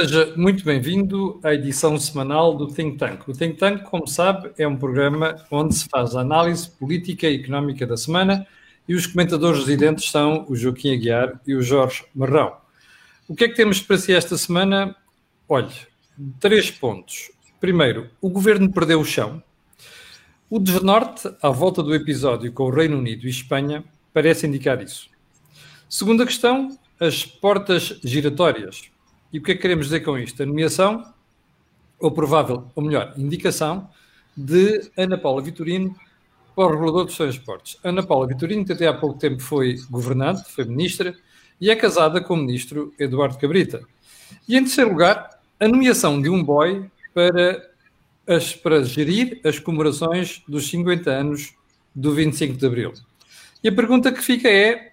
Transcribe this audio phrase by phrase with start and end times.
[0.00, 3.28] seja muito bem-vindo à edição semanal do Think Tank.
[3.28, 7.34] O Think Tank, como sabe, é um programa onde se faz a análise política e
[7.34, 8.46] económica da semana
[8.88, 12.56] e os comentadores residentes são o Joaquim Aguiar e o Jorge Marrão.
[13.26, 14.94] O que é que temos para si esta semana?
[15.48, 15.74] Olhe,
[16.38, 17.32] três pontos.
[17.58, 19.42] Primeiro, o governo perdeu o chão.
[20.48, 23.82] O desnorte à volta do episódio com o Reino Unido e Espanha
[24.14, 25.10] parece indicar isso.
[25.88, 28.92] Segunda questão, as portas giratórias.
[29.32, 30.42] E o que é que queremos dizer com isto?
[30.42, 31.04] A nomeação,
[31.98, 33.88] ou provável, ou melhor, indicação,
[34.36, 35.94] de Ana Paula Vitorino
[36.54, 37.78] para o regulador dos transportes.
[37.84, 41.14] Ana Paula Vitorino, que até há pouco tempo foi governante, foi ministra,
[41.60, 43.82] e é casada com o ministro Eduardo Cabrita.
[44.48, 47.68] E em terceiro lugar, a nomeação de um boy para,
[48.26, 51.54] as, para gerir as comemorações dos 50 anos
[51.94, 52.92] do 25 de Abril.
[53.62, 54.92] E a pergunta que fica é: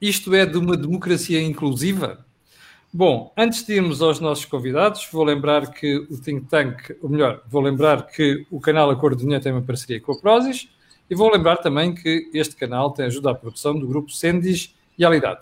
[0.00, 2.24] isto é de uma democracia inclusiva?
[2.96, 7.42] Bom, antes de irmos aos nossos convidados, vou lembrar que o Think Tank, ou melhor,
[7.48, 10.68] vou lembrar que o canal Acordo de Dinheiro tem uma parceria com a Prozis
[11.10, 15.04] e vou lembrar também que este canal tem ajuda à produção do grupo Sendis e
[15.04, 15.40] Alidade.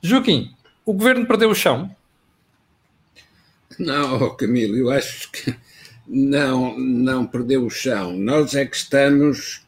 [0.00, 1.90] Joaquim, o governo perdeu o chão?
[3.80, 5.56] Não, Camilo, eu acho que
[6.06, 8.16] não, não perdeu o chão.
[8.16, 9.66] Nós é que estamos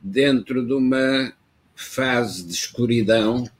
[0.00, 1.32] dentro de uma
[1.74, 3.50] fase de escuridão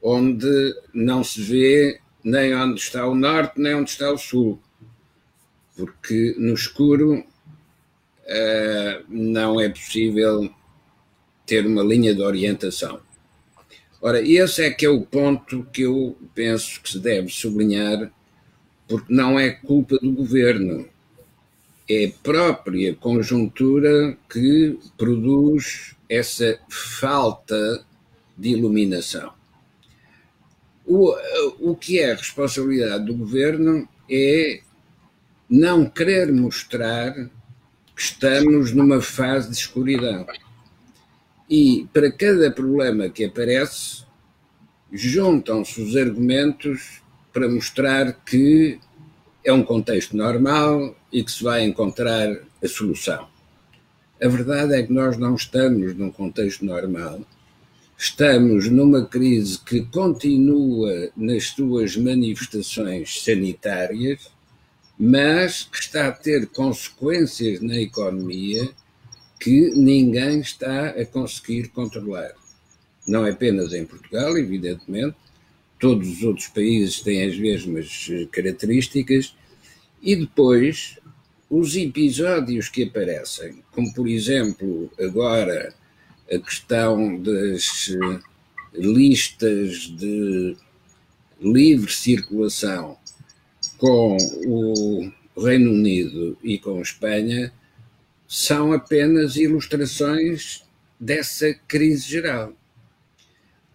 [0.00, 4.60] onde não se vê nem onde está o norte, nem onde está o sul.
[5.76, 10.52] Porque no escuro uh, não é possível
[11.46, 13.00] ter uma linha de orientação.
[14.00, 18.10] Ora, esse é que é o ponto que eu penso que se deve sublinhar,
[18.88, 20.88] porque não é culpa do governo,
[21.88, 27.84] é a própria conjuntura que produz essa falta
[28.36, 29.32] de iluminação.
[30.94, 31.16] O,
[31.58, 34.60] o que é responsabilidade do governo é
[35.48, 37.14] não querer mostrar
[37.96, 40.26] que estamos numa fase de escuridão.
[41.48, 44.04] E para cada problema que aparece,
[44.92, 47.00] juntam-se os argumentos
[47.32, 48.78] para mostrar que
[49.42, 53.26] é um contexto normal e que se vai encontrar a solução.
[54.22, 57.22] A verdade é que nós não estamos num contexto normal
[58.04, 64.28] Estamos numa crise que continua nas suas manifestações sanitárias,
[64.98, 68.68] mas que está a ter consequências na economia
[69.38, 72.32] que ninguém está a conseguir controlar.
[73.06, 75.14] Não apenas em Portugal, evidentemente,
[75.78, 79.32] todos os outros países têm as mesmas características,
[80.02, 80.98] e depois
[81.48, 85.72] os episódios que aparecem, como por exemplo agora
[86.30, 88.20] a questão das eh,
[88.74, 90.56] listas de
[91.40, 92.96] livre circulação
[93.78, 94.16] com
[94.46, 97.52] o Reino Unido e com Espanha
[98.28, 100.64] são apenas ilustrações
[100.98, 102.52] dessa crise geral.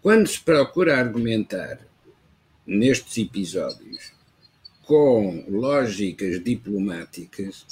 [0.00, 1.78] Quando se procura argumentar
[2.66, 4.12] nestes episódios
[4.82, 7.66] com lógicas diplomáticas,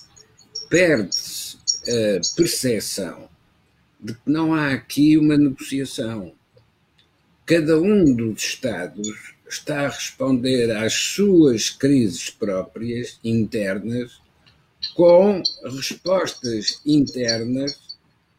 [0.69, 1.57] perde-se
[1.89, 3.29] a percepção
[4.01, 6.33] de que não há aqui uma negociação.
[7.45, 14.21] Cada um dos Estados está a responder às suas crises próprias, internas,
[14.95, 17.97] com respostas internas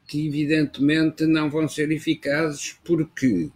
[0.08, 3.50] que, evidentemente, não vão ser eficazes, porque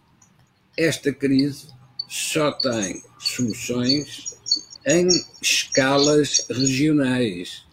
[0.77, 1.67] esta crise
[2.07, 4.37] só tem soluções
[4.85, 5.07] em
[5.41, 7.65] escalas regionais,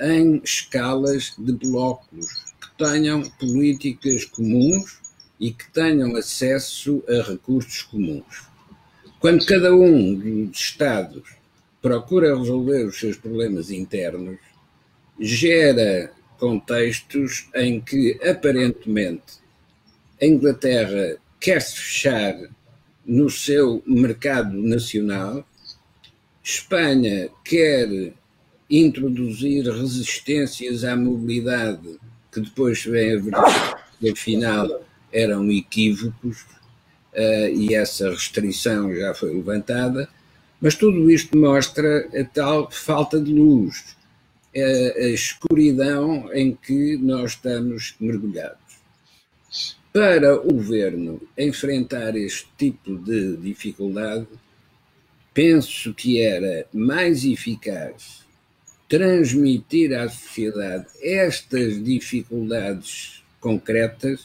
[0.00, 2.43] em escalas de blocos
[2.76, 4.98] tenham políticas comuns
[5.38, 8.44] e que tenham acesso a recursos comuns.
[9.20, 11.36] Quando cada um dos Estados
[11.80, 14.38] procura resolver os seus problemas internos,
[15.18, 19.38] gera contextos em que, aparentemente,
[20.20, 22.36] a Inglaterra quer se fechar
[23.06, 25.46] no seu mercado nacional,
[26.42, 28.12] Espanha quer
[28.68, 31.98] introduzir resistências à mobilidade
[32.34, 33.32] que depois vem a ver
[34.00, 36.42] que afinal eram equívocos
[37.12, 40.08] uh, e essa restrição já foi levantada,
[40.60, 43.96] mas tudo isto mostra a tal falta de luz,
[44.54, 48.58] a, a escuridão em que nós estamos mergulhados.
[49.92, 54.26] Para o governo enfrentar este tipo de dificuldade,
[55.32, 58.23] penso que era mais eficaz
[58.94, 64.24] transmitir à sociedade estas dificuldades concretas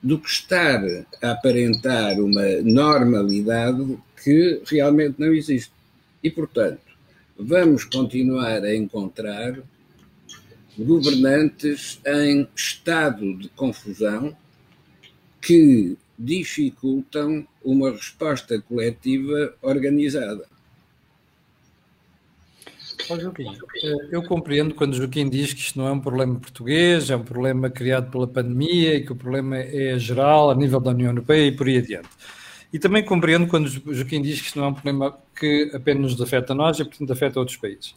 [0.00, 0.80] do que estar
[1.20, 5.72] a aparentar uma normalidade que realmente não existe.
[6.22, 6.80] E, portanto,
[7.36, 9.58] vamos continuar a encontrar
[10.78, 14.36] governantes em estado de confusão
[15.40, 20.46] que dificultam uma resposta coletiva organizada.
[23.16, 27.16] Joaquim, eh, eu compreendo quando Joaquim diz que isto não é um problema português, é
[27.16, 31.10] um problema criado pela pandemia e que o problema é geral a nível da União
[31.10, 32.08] Europeia e por aí adiante.
[32.72, 36.20] E também compreendo quando Joaquim diz que isto não é um problema que apenas nos
[36.20, 37.94] afeta a nós e, portanto, afeta outros países.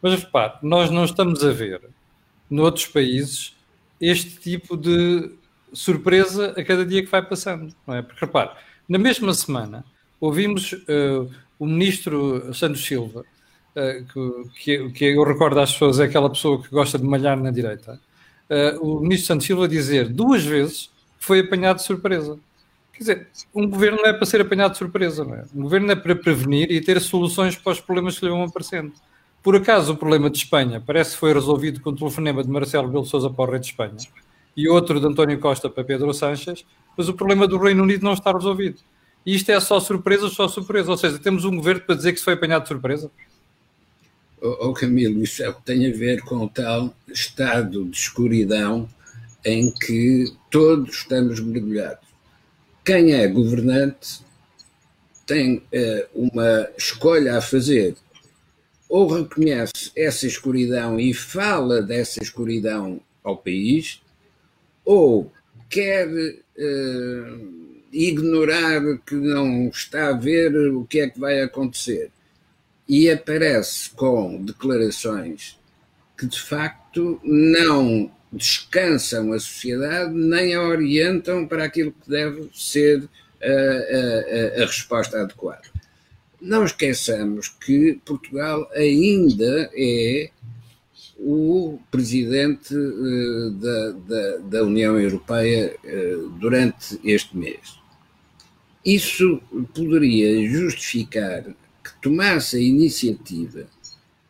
[0.00, 1.82] Mas repare, nós não estamos a ver
[2.48, 3.54] noutros países
[4.00, 5.30] este tipo de
[5.72, 8.02] surpresa a cada dia que vai passando, não é?
[8.02, 8.50] Porque repare,
[8.88, 9.84] na mesma semana
[10.20, 13.24] ouvimos uh, o ministro Santos Silva,
[13.78, 17.50] uh, que, que, eu recordo às pessoas é aquela pessoa que gosta de malhar na
[17.50, 18.00] direita,
[18.50, 22.38] uh, o ministro Santos Silva dizer duas vezes que foi apanhado de surpresa.
[22.92, 25.44] Quer dizer, um governo não é para ser apanhado de surpresa, não é?
[25.54, 28.92] Um governo é para prevenir e ter soluções para os problemas que lhe vão aparecendo.
[29.42, 32.88] Por acaso, o problema de Espanha parece que foi resolvido com o telefonema de Marcelo
[32.88, 33.96] Belo Souza para o rei de Espanha
[34.56, 36.66] e outro de António Costa para Pedro Sanches,
[36.96, 38.80] mas o problema do Reino Unido não está resolvido.
[39.24, 40.90] E isto é só surpresa, só surpresa.
[40.90, 43.10] Ou seja, temos um governo para dizer que se foi apanhado de surpresa?
[44.40, 48.88] Oh, Camilo, isso é tem a ver com o tal estado de escuridão
[49.44, 52.06] em que todos estamos mergulhados.
[52.84, 54.20] Quem é governante
[55.26, 57.96] tem uh, uma escolha a fazer
[58.88, 64.00] ou reconhece essa escuridão e fala dessa escuridão ao país,
[64.84, 65.30] ou
[65.68, 72.10] quer uh, ignorar que não está a ver o que é que vai acontecer
[72.88, 75.58] e aparece com declarações
[76.16, 83.08] que de facto não descansam a sociedade nem a orientam para aquilo que deve ser
[83.42, 85.68] a, a, a resposta adequada.
[86.40, 90.30] Não esqueçamos que Portugal ainda é
[91.18, 97.76] o presidente uh, da, da, da, União Europeia uh, durante este mês.
[98.84, 99.42] Isso
[99.74, 101.44] poderia justificar
[102.00, 103.66] tomasse a iniciativa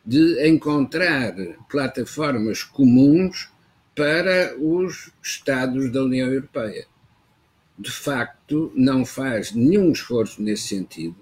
[0.05, 1.35] de encontrar
[1.69, 3.49] plataformas comuns
[3.95, 6.85] para os Estados da União Europeia.
[7.77, 11.15] De facto, não faz nenhum esforço nesse sentido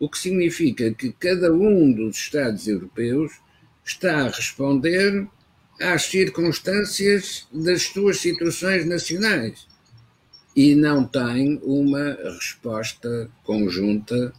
[0.00, 3.32] o que significa que cada um dos Estados europeus
[3.84, 5.28] está a responder
[5.78, 9.68] às circunstâncias das suas situações nacionais
[10.56, 14.32] e não tem uma resposta conjunta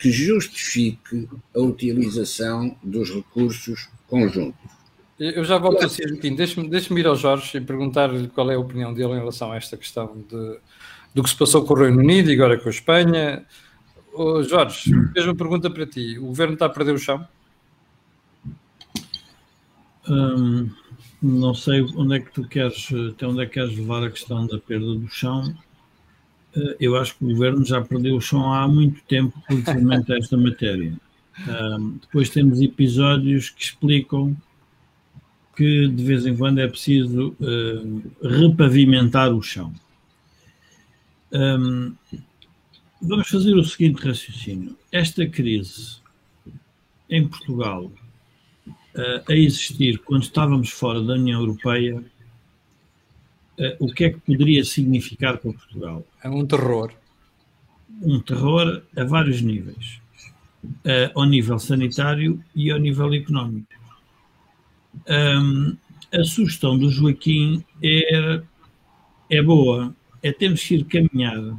[0.00, 4.70] que justifique a utilização dos recursos conjuntos.
[5.18, 6.34] Eu já volto a ser, Joaquim.
[6.34, 9.56] Deixe-me deixe ir ao Jorge e perguntar-lhe qual é a opinião dele em relação a
[9.56, 10.58] esta questão de,
[11.14, 13.44] do que se passou com o Reino Unido e agora com a Espanha.
[14.14, 16.18] Oh, Jorge, mesma pergunta para ti.
[16.18, 17.28] O governo está a perder o chão?
[20.08, 20.70] Hum,
[21.22, 24.46] não sei onde é que tu queres, até onde é que queres levar a questão
[24.46, 25.54] da perda do chão.
[26.54, 30.18] Eh, eu acho que o governo já perdeu o chão há muito tempo relativamente a
[30.18, 30.94] esta matéria.
[31.48, 34.36] Um, depois temos episódios que explicam
[35.56, 39.72] que de vez em quando é preciso uh, repavimentar o chão.
[41.32, 41.94] Um,
[43.02, 44.76] Vamos fazer o seguinte raciocínio.
[44.92, 46.02] Esta crise
[47.08, 47.90] em Portugal
[48.66, 52.04] uh, a existir quando estávamos fora da União Europeia,
[53.78, 56.02] o que é que poderia significar para Portugal?
[56.22, 56.92] É um terror.
[58.02, 60.00] Um terror a vários níveis.
[60.64, 63.68] Uh, ao nível sanitário e ao nível económico.
[65.08, 65.76] Um,
[66.12, 68.42] a sugestão do Joaquim é,
[69.30, 71.56] é boa, é temos que ir caminhar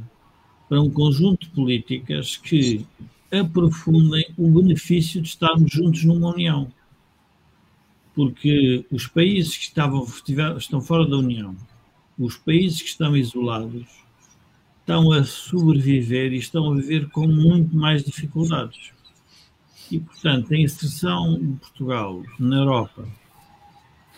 [0.68, 2.86] para um conjunto de políticas que
[3.32, 6.70] aprofundem o benefício de estarmos juntos numa União.
[8.14, 10.06] Porque os países que estavam,
[10.56, 11.56] estão fora da União,
[12.18, 13.86] os países que estão isolados,
[14.82, 18.92] estão a sobreviver e estão a viver com muito mais dificuldades.
[19.90, 23.06] E, portanto, a inserção de Portugal na Europa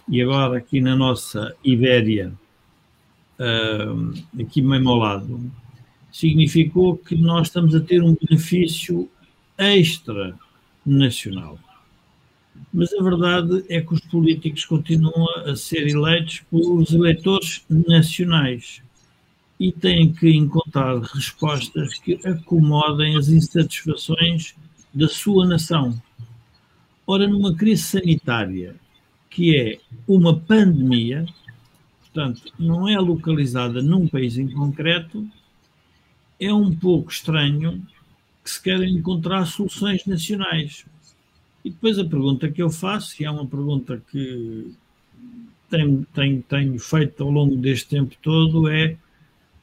[0.09, 2.33] e agora aqui na nossa Ibéria,
[4.39, 5.53] aqui mesmo ao lado,
[6.13, 9.09] significou que nós estamos a ter um benefício
[9.57, 10.39] extra
[10.85, 11.59] nacional.
[12.73, 18.83] Mas a verdade é que os políticos continuam a ser eleitos pelos eleitores nacionais
[19.59, 24.55] e têm que encontrar respostas que acomodem as insatisfações
[24.93, 26.01] da sua nação.
[27.07, 28.75] Ora, numa crise sanitária,
[29.31, 31.27] que é uma pandemia,
[32.01, 35.27] portanto, não é localizada num país em concreto,
[36.41, 37.87] é um pouco estranho
[38.43, 40.85] que se querem encontrar soluções nacionais.
[41.65, 44.75] E depois a pergunta que eu faço, e é uma pergunta que
[45.71, 48.97] tenho, tenho, tenho feito ao longo deste tempo todo, é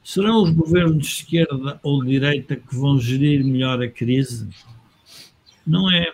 [0.02, 4.48] serão os governos de esquerda ou de direita que vão gerir melhor a crise?
[5.66, 6.12] Não é.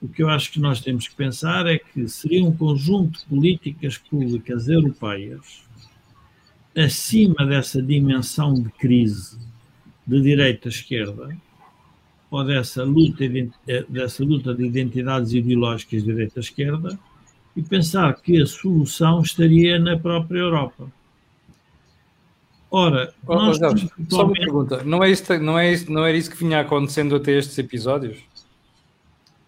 [0.00, 3.24] O que eu acho que nós temos que pensar é que seria um conjunto de
[3.26, 5.64] políticas públicas europeias
[6.76, 9.38] acima dessa dimensão de crise
[10.06, 11.36] de direita a esquerda
[12.30, 16.98] ou dessa luta, eh, dessa luta de identidades ideológicas de direita a esquerda
[17.56, 20.90] e pensar que a solução estaria na própria Europa.
[22.76, 26.16] Ora, oh, nós Jorge, só uma pergunta, não é, isso, não, é isso, não era
[26.16, 28.18] isso que vinha acontecendo até estes episódios?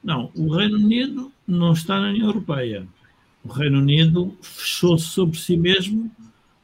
[0.01, 2.87] Não, o Reino Unido não está na União Europeia.
[3.45, 6.09] O Reino Unido fechou-se sobre si mesmo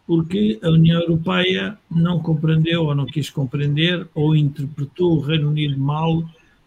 [0.07, 5.77] porque a União Europeia não compreendeu ou não quis compreender ou interpretou o Reino Unido
[5.77, 6.23] mal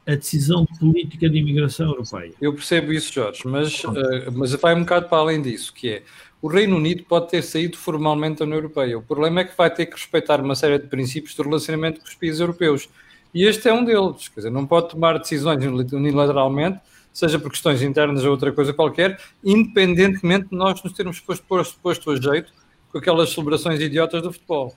[0.06, 2.34] a decisão política de imigração europeia.
[2.42, 6.04] Eu percebo isso, Jorge, mas, uh, mas vai um bocado para além disso, que é
[6.42, 8.98] o Reino Unido pode ter saído formalmente da União Europeia.
[8.98, 12.08] O problema é que vai ter que respeitar uma série de princípios do relacionamento com
[12.08, 12.88] os países europeus.
[13.34, 14.28] E este é um deles.
[14.28, 16.80] Quer dizer, não pode tomar decisões unilateralmente,
[17.12, 21.80] seja por questões internas ou outra coisa qualquer, independentemente de nós nos termos posto, posto,
[21.80, 22.54] posto a jeito
[22.92, 24.76] com aquelas celebrações idiotas do futebol.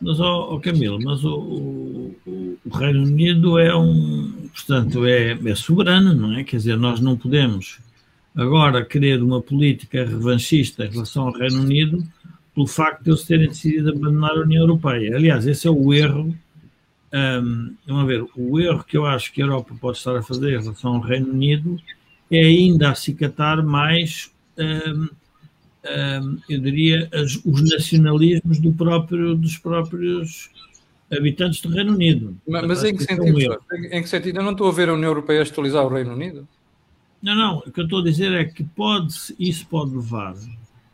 [0.00, 1.34] Mas, oh, oh Camilo, mas o,
[2.26, 6.44] o, o, Reino Unido é um, portanto, é, é soberano, não é?
[6.44, 7.78] Quer dizer, nós não podemos
[8.36, 12.04] agora querer uma política revanchista em relação ao Reino Unido
[12.54, 15.16] pelo facto de eles terem decidido abandonar a União Europeia.
[15.16, 16.34] Aliás, esse é o erro
[17.12, 20.48] um, vamos ver, o erro que eu acho que a Europa pode estar a fazer
[20.48, 21.80] em relação ao Reino Unido
[22.30, 30.50] é ainda acicatar mais, um, um, eu diria, as, os nacionalismos do próprio, dos próprios
[31.10, 32.36] habitantes do Reino Unido.
[32.46, 34.38] Mas, mas em, que sentido, é um em que sentido?
[34.38, 36.46] Eu não estou a ver a União Europeia atualizar o Reino Unido?
[37.26, 40.36] Não, não, o que eu estou a dizer é que pode, isso pode levar,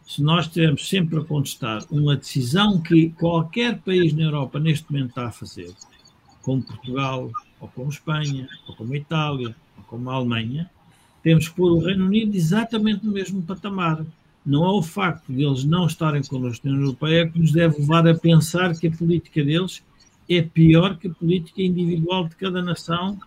[0.06, 5.10] se nós estivermos sempre a contestar uma decisão que qualquer país na Europa neste momento
[5.10, 5.70] está a fazer,
[6.40, 10.70] como Portugal, ou como Espanha, ou como Itália, ou como Alemanha,
[11.22, 14.02] temos que pôr o Reino Unido exatamente no mesmo patamar.
[14.44, 17.78] Não é o facto de eles não estarem connosco na União Europeia que nos deve
[17.78, 19.84] levar a pensar que a política deles
[20.30, 23.20] é pior que a política individual de cada nação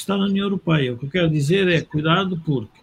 [0.00, 0.92] que está na União Europeia.
[0.92, 2.80] O que eu quero dizer é cuidado porque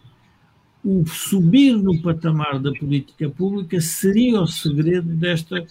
[0.86, 5.66] o subir no patamar da política pública seria o segredo desta.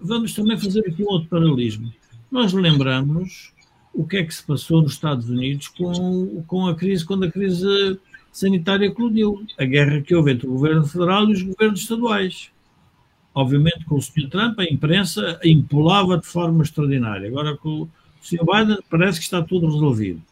[0.00, 1.92] Vamos também fazer aqui um outro paralelismo.
[2.30, 3.52] Nós lembramos
[3.92, 7.30] o que é que se passou nos Estados Unidos com, com a crise, quando a
[7.30, 7.98] crise
[8.30, 12.50] sanitária eclodiu, a guerra que houve entre o governo federal e os governos estaduais.
[13.34, 14.28] Obviamente, com o Sr.
[14.30, 17.28] Trump, a imprensa impulava de forma extraordinária.
[17.28, 17.90] Agora, com o
[18.22, 18.44] Sr.
[18.44, 20.22] Biden, parece que está tudo resolvido.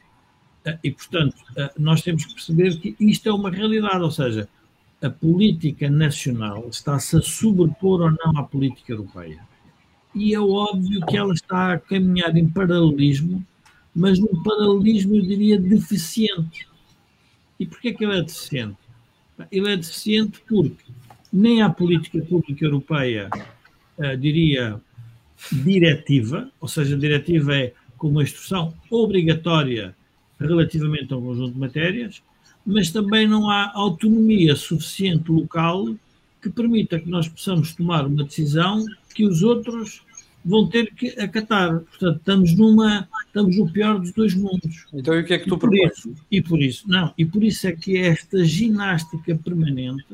[0.82, 1.36] E, portanto,
[1.78, 4.48] nós temos que perceber que isto é uma realidade, ou seja,
[5.02, 9.40] a política nacional está-se a sobrepor ou não à política europeia
[10.14, 13.44] e é óbvio que ela está a caminhar em paralelismo,
[13.94, 16.68] mas num paralelismo, eu diria, deficiente.
[17.58, 18.78] E porquê que ele é deficiente?
[19.50, 20.84] Ele é deficiente porque
[21.32, 23.28] nem a política pública europeia,
[23.98, 24.80] uh, diria,
[25.50, 29.96] diretiva, ou seja, diretiva é como uma instrução obrigatória
[30.38, 32.22] relativamente a um conjunto de matérias,
[32.66, 35.94] mas também não há autonomia suficiente local
[36.40, 40.02] que permita que nós possamos tomar uma decisão que os outros
[40.44, 41.80] vão ter que acatar.
[41.80, 44.86] Portanto, estamos numa, estamos no pior dos dois mundos.
[44.92, 46.06] Então, e o que é que tu propões?
[46.30, 50.04] E por isso, não, e por isso é que é esta ginástica permanente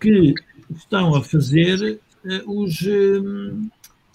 [0.00, 0.34] que
[0.74, 3.70] estão a fazer uh, os, uh,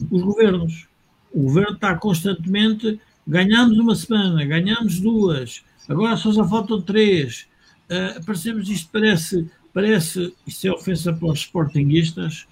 [0.09, 0.87] os governos.
[1.31, 7.47] O governo está constantemente, ganhamos uma semana, ganhamos duas, agora só já faltam três.
[7.89, 12.47] Uh, isto parece, parece, isto é ofensa para os sportinguistas,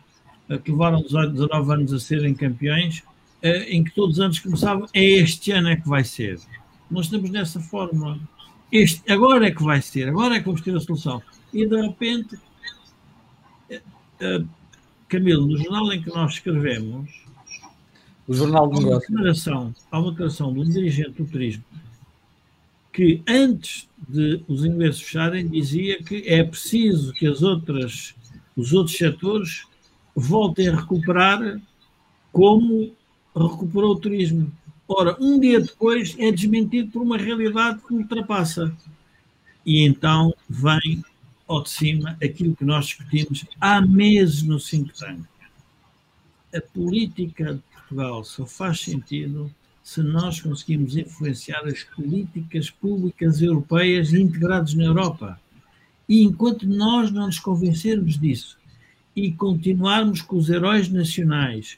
[0.63, 3.03] que levaram 19 anos a serem campeões,
[3.39, 6.39] eh, em que todos os anos começavam, é este ano é que vai ser.
[6.89, 8.19] Nós estamos nessa fórmula.
[8.71, 11.21] Este, agora é que vai ser, agora é que vamos ter a solução.
[11.53, 12.35] E de repente,
[15.07, 17.09] Camilo, no jornal em que nós escrevemos,
[18.29, 19.73] o Jornal do Negócio.
[19.91, 21.63] Há uma declaração de um dirigente do turismo
[22.93, 28.13] que antes de os ingleses fecharem dizia que é preciso que as outras,
[28.55, 29.65] os outros setores
[30.15, 31.59] voltem a recuperar
[32.31, 32.91] como
[33.35, 34.51] recuperou o turismo.
[34.87, 38.75] Ora, um dia depois é desmentido por uma realidade que ultrapassa.
[39.65, 41.03] E então vem
[41.47, 45.23] ao de cima aquilo que nós discutimos há meses no think tank.
[46.53, 49.51] A política de Portugal só faz sentido
[49.83, 55.39] se nós conseguimos influenciar as políticas públicas europeias integradas na Europa.
[56.07, 58.57] E enquanto nós não nos convencermos disso
[59.15, 61.77] e continuarmos com os heróis nacionais,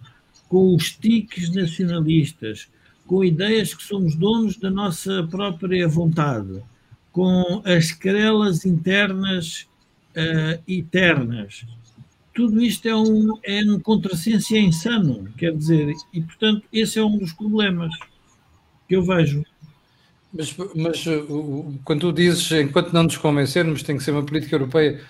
[0.49, 2.67] com os tiques nacionalistas,
[3.07, 6.61] com ideias que somos donos da nossa própria vontade,
[7.13, 9.65] com as querelas internas
[10.15, 11.65] uh, eternas,
[12.33, 17.17] tudo isto é um, é um contrassenso insano, quer dizer, e portanto esse é um
[17.17, 17.93] dos problemas
[18.87, 19.43] que eu vejo.
[20.33, 21.03] Mas, mas
[21.83, 25.01] quando tu dizes, enquanto não nos convencermos, tem que ser uma política europeia,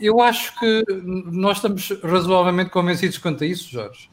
[0.00, 4.08] eu acho que nós estamos razoavelmente convencidos quanto a isso, Jorge.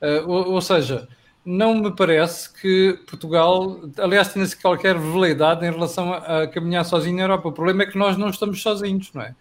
[0.00, 1.08] Uh, ou, ou, seja,
[1.44, 7.16] não me parece que Portugal, aliás, tenha-se qualquer veleidade em relação a, a, caminhar sozinho
[7.16, 7.48] na Europa.
[7.48, 9.34] O problema é que nós não estamos sozinhos, não é?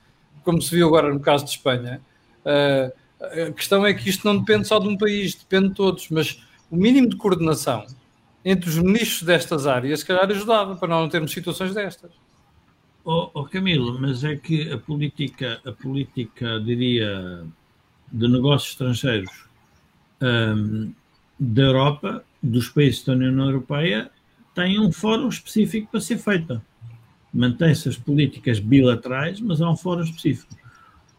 [0.43, 2.01] Como se viu agora no caso de Espanha.
[2.45, 2.91] Uh,
[3.49, 6.41] a questão é que isto não depende só de um país, depende de todos, mas
[6.69, 7.85] o mínimo de coordenação
[8.43, 12.11] entre os ministros destas áreas, se calhar ajudava para não termos situações destas.
[13.03, 17.43] Oh, oh, Camilo, mas é que a política, a política, diria,
[18.11, 19.45] de negócios estrangeiros
[20.21, 20.91] um,
[21.39, 24.11] da Europa, dos países da União Europeia,
[24.53, 26.63] tem um fórum específico para ser feita.
[27.33, 30.55] Mantém-se as políticas bilaterais, mas há um fórum específico.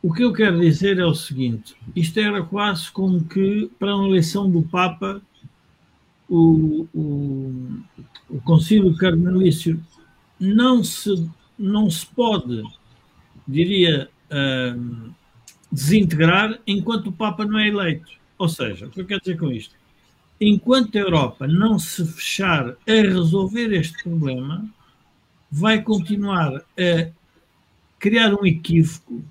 [0.06, 4.06] O que eu quero dizer é o seguinte: isto era quase como que para a
[4.06, 5.20] eleição do Papa
[6.28, 7.80] o, o,
[8.30, 9.84] o Concílio Carmelício
[10.38, 12.62] não se, não se pode,
[13.48, 15.10] diria, uh,
[15.72, 18.12] desintegrar enquanto o Papa não é eleito.
[18.38, 19.74] Ou seja, o que eu quero dizer com isto?
[20.40, 24.64] Enquanto a Europa não se fechar a resolver este problema,
[25.50, 27.10] vai continuar a
[27.98, 29.24] criar um equívoco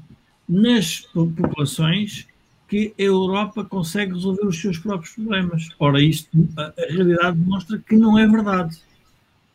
[0.48, 2.28] nas populações
[2.68, 5.70] que a Europa consegue resolver os seus próprios problemas.
[5.80, 8.78] Ora, isto, a, a realidade demonstra que não é verdade.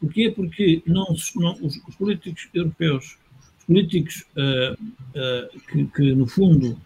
[0.00, 0.32] Porquê?
[0.34, 1.06] Porque não,
[1.36, 3.18] não os, os, políticos europeus,
[3.58, 6.78] os políticos uh, uh, que, que, no fundo,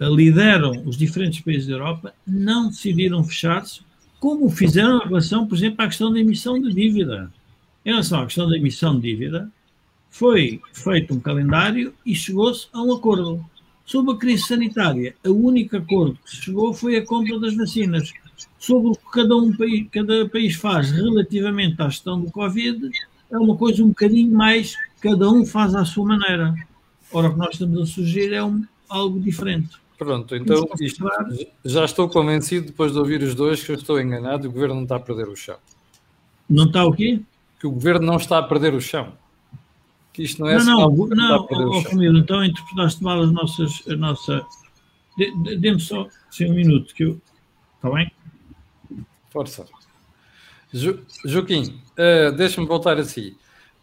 [0.00, 3.80] uh, lideram os diferentes países da Europa, não decidiram fechar-se,
[4.20, 7.32] como fizeram em relação, por exemplo, à questão da emissão de dívida.
[7.84, 9.50] Em relação à questão da emissão de dívida,
[10.10, 13.44] foi feito um calendário e chegou-se a um acordo.
[13.86, 18.12] Sobre a crise sanitária, o único acordo que se chegou foi a compra das vacinas.
[18.58, 19.52] Sobre o que cada, um,
[19.90, 22.90] cada país faz relativamente à gestão do Covid,
[23.30, 26.54] é uma coisa um bocadinho mais, cada um faz à sua maneira.
[27.12, 29.70] Ora, o que nós estamos a sugerir é um, algo diferente.
[29.98, 31.04] Pronto, então isto,
[31.64, 34.76] já estou convencido, depois de ouvir os dois, que eu estou enganado e o governo
[34.76, 35.56] não está a perder o chão.
[36.48, 37.20] Não está o quê?
[37.58, 39.12] Que o governo não está a perder o chão
[40.12, 43.96] que isto não é não, não, não, oh, Camilo, então interpretaste mal as nossas, a
[43.96, 44.44] nossa.
[45.58, 47.20] Dê-me só assim, um minuto que eu.
[47.76, 48.10] Está bem?
[49.30, 49.66] Força.
[50.72, 53.36] Jo, Joaquim, uh, deixa-me voltar assim.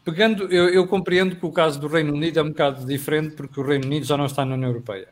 [0.04, 3.60] Pegando, eu, eu, compreendo que o caso do Reino Unido é um bocado diferente, porque
[3.60, 5.10] o Reino Unido já não está na União Europeia.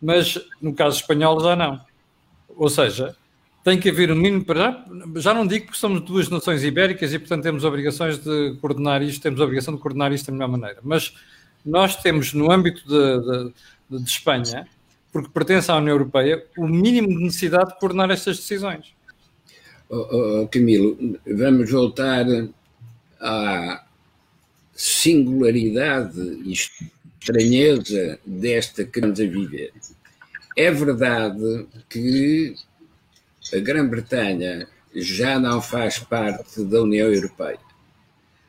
[0.00, 1.80] Mas no caso espanhol já não.
[2.56, 3.16] Ou seja,
[3.66, 4.84] tem que haver um mínimo para já,
[5.16, 9.20] já não digo que somos duas nações ibéricas e portanto temos obrigações de coordenar isto,
[9.20, 11.12] temos obrigação de coordenar isto da melhor maneira, mas
[11.64, 13.50] nós temos no âmbito de,
[13.90, 14.68] de, de Espanha,
[15.12, 18.94] porque pertence à União Europeia, o mínimo de necessidade de coordenar estas decisões.
[19.88, 22.24] Oh, oh, Camilo, vamos voltar
[23.20, 23.84] à
[24.76, 29.72] singularidade e estranheza desta que estamos a viver.
[30.56, 32.54] É verdade que
[33.52, 37.58] a Grã-Bretanha já não faz parte da União Europeia.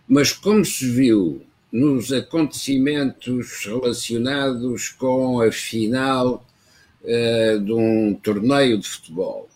[0.07, 6.45] Mas, como se viu nos acontecimentos relacionados com a final
[7.03, 9.49] uh, de um torneio de futebol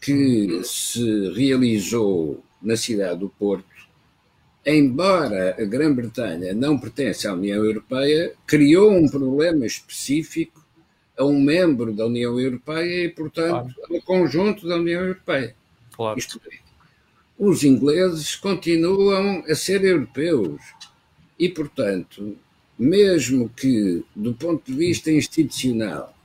[0.00, 3.66] que se realizou na cidade do Porto,
[4.64, 10.61] embora a Grã-Bretanha não pertence à União Europeia, criou um problema específico
[11.16, 13.94] a um membro da União Europeia e, portanto, claro.
[13.94, 15.54] ao conjunto da União Europeia.
[15.92, 16.18] Claro.
[16.18, 16.58] Isto é,
[17.38, 20.60] os ingleses continuam a ser europeus
[21.38, 22.36] e, portanto,
[22.78, 26.16] mesmo que, do ponto de vista institucional,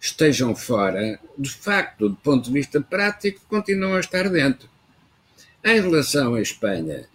[0.00, 4.68] estejam fora, de facto, do ponto de vista prático, continuam a estar dentro.
[5.64, 7.06] Em relação à Espanha,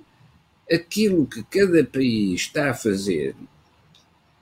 [0.72, 3.36] aquilo que cada país está a fazer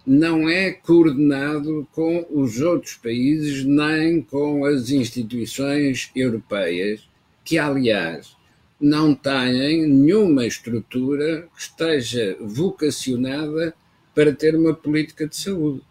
[0.05, 7.07] não é coordenado com os outros países nem com as instituições europeias,
[7.43, 8.35] que, aliás,
[8.79, 13.73] não têm nenhuma estrutura que esteja vocacionada
[14.13, 15.81] para ter uma política de saúde.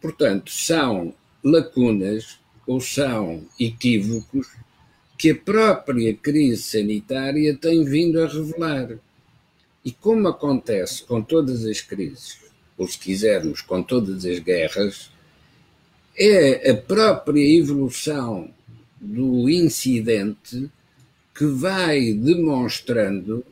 [0.00, 4.48] Portanto, são lacunas ou são equívocos
[5.18, 8.98] que a própria crise sanitária tem vindo a revelar.
[9.84, 12.45] E como acontece com todas as crises,
[12.76, 15.10] ou se quisermos, com todas as guerras,
[16.18, 18.50] é a própria evolução
[19.00, 20.70] do incidente
[21.34, 23.44] que vai demonstrando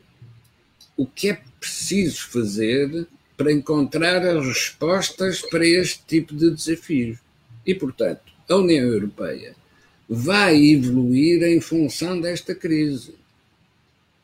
[0.97, 3.07] o que é preciso fazer
[3.37, 7.19] para encontrar as respostas para este tipo de desafios.
[7.65, 9.55] E, portanto, a União Europeia
[10.07, 13.15] vai evoluir em função desta crise.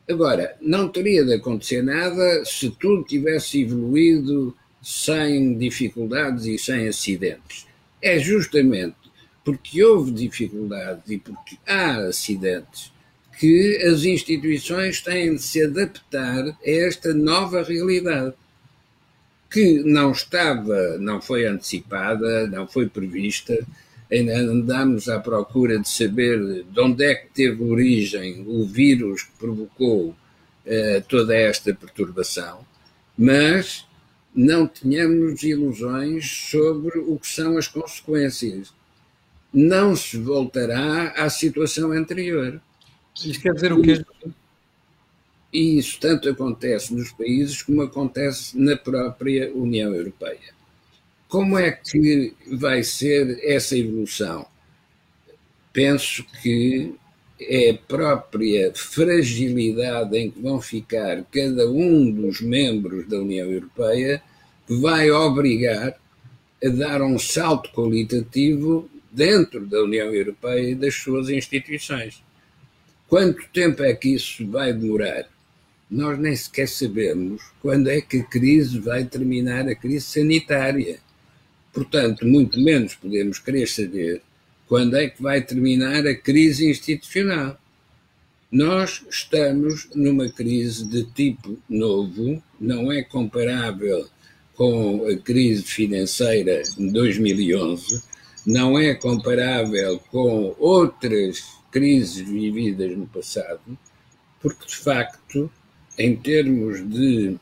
[0.08, 7.66] Agora, não teria de acontecer nada se tudo tivesse evoluído sem dificuldades e sem acidentes.
[8.02, 8.96] É justamente
[9.44, 12.92] porque houve dificuldades e porque há acidentes
[13.38, 18.34] que as instituições têm de se adaptar a esta nova realidade
[19.50, 23.56] que não estava, não foi antecipada, não foi prevista.
[24.10, 29.32] Ainda andamos à procura de saber de onde é que teve origem o vírus que
[29.38, 30.14] provocou
[30.64, 32.64] eh, toda esta perturbação,
[33.16, 33.86] mas
[34.34, 38.72] não tenhamos ilusões sobre o que são as consequências.
[39.52, 42.60] Não se voltará à situação anterior.
[43.14, 44.04] Isto quer dizer o quê?
[45.52, 50.54] E isso tanto acontece nos países como acontece na própria União Europeia.
[51.28, 54.46] Como é que vai ser essa evolução?
[55.72, 56.94] Penso que
[57.48, 64.22] é a própria fragilidade em que vão ficar cada um dos membros da União Europeia
[64.66, 65.98] que vai obrigar
[66.64, 72.22] a dar um salto qualitativo dentro da União Europeia e das suas instituições.
[73.08, 75.28] Quanto tempo é que isso vai demorar?
[75.90, 80.98] Nós nem sequer sabemos quando é que a crise vai terminar, a crise sanitária.
[81.72, 84.22] Portanto, muito menos podemos querer saber
[84.72, 87.60] quando é que vai terminar a crise institucional.
[88.50, 94.08] Nós estamos numa crise de tipo novo, não é comparável
[94.54, 98.02] com a crise financeira de 2011,
[98.46, 103.78] não é comparável com outras crises vividas no passado,
[104.40, 105.52] porque de facto,
[105.98, 107.36] em termos de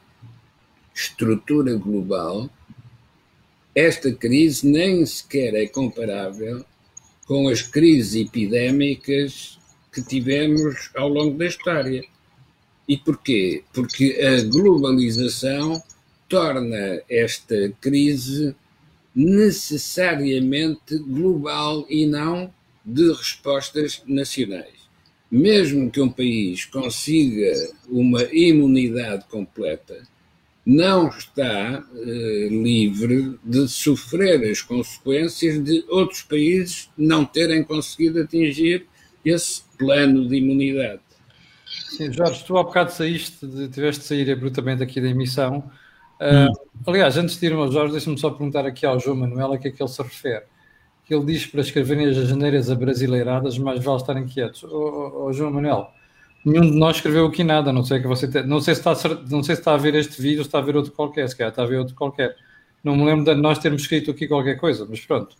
[0.92, 2.50] estrutura global,
[3.72, 6.66] esta crise nem sequer é comparável
[7.30, 9.56] com as crises epidémicas
[9.92, 12.02] que tivemos ao longo da história.
[12.88, 13.62] E porquê?
[13.72, 15.80] Porque a globalização
[16.28, 18.52] torna esta crise
[19.14, 22.52] necessariamente global e não
[22.84, 24.80] de respostas nacionais.
[25.30, 27.52] Mesmo que um país consiga
[27.88, 30.02] uma imunidade completa,
[30.70, 38.86] não está eh, livre de sofrer as consequências de outros países não terem conseguido atingir
[39.24, 41.00] esse plano de imunidade.
[41.66, 45.68] Sim, Jorge, tu há bocado saíste, de, tiveste de sair abruptamente aqui da emissão.
[46.20, 46.52] Uh,
[46.86, 49.68] aliás, antes de ir ao Jorge, deixa-me só perguntar aqui ao João Manuel a que
[49.68, 50.44] é que ele se refere.
[51.10, 54.62] Ele diz para escreverem as janeiras abrasileiradas, mais vale estarem quietos.
[54.62, 55.90] Oh, oh, João Manuel,
[56.44, 58.42] nenhum de nós escreveu aqui nada, não sei que você te...
[58.42, 58.92] não sei se está
[59.30, 61.36] não sei se está a ver este vídeo se está a ver outro qualquer, se
[61.36, 62.36] calhar está a ver outro qualquer.
[62.82, 65.36] Não me lembro de nós termos escrito aqui qualquer coisa, mas pronto.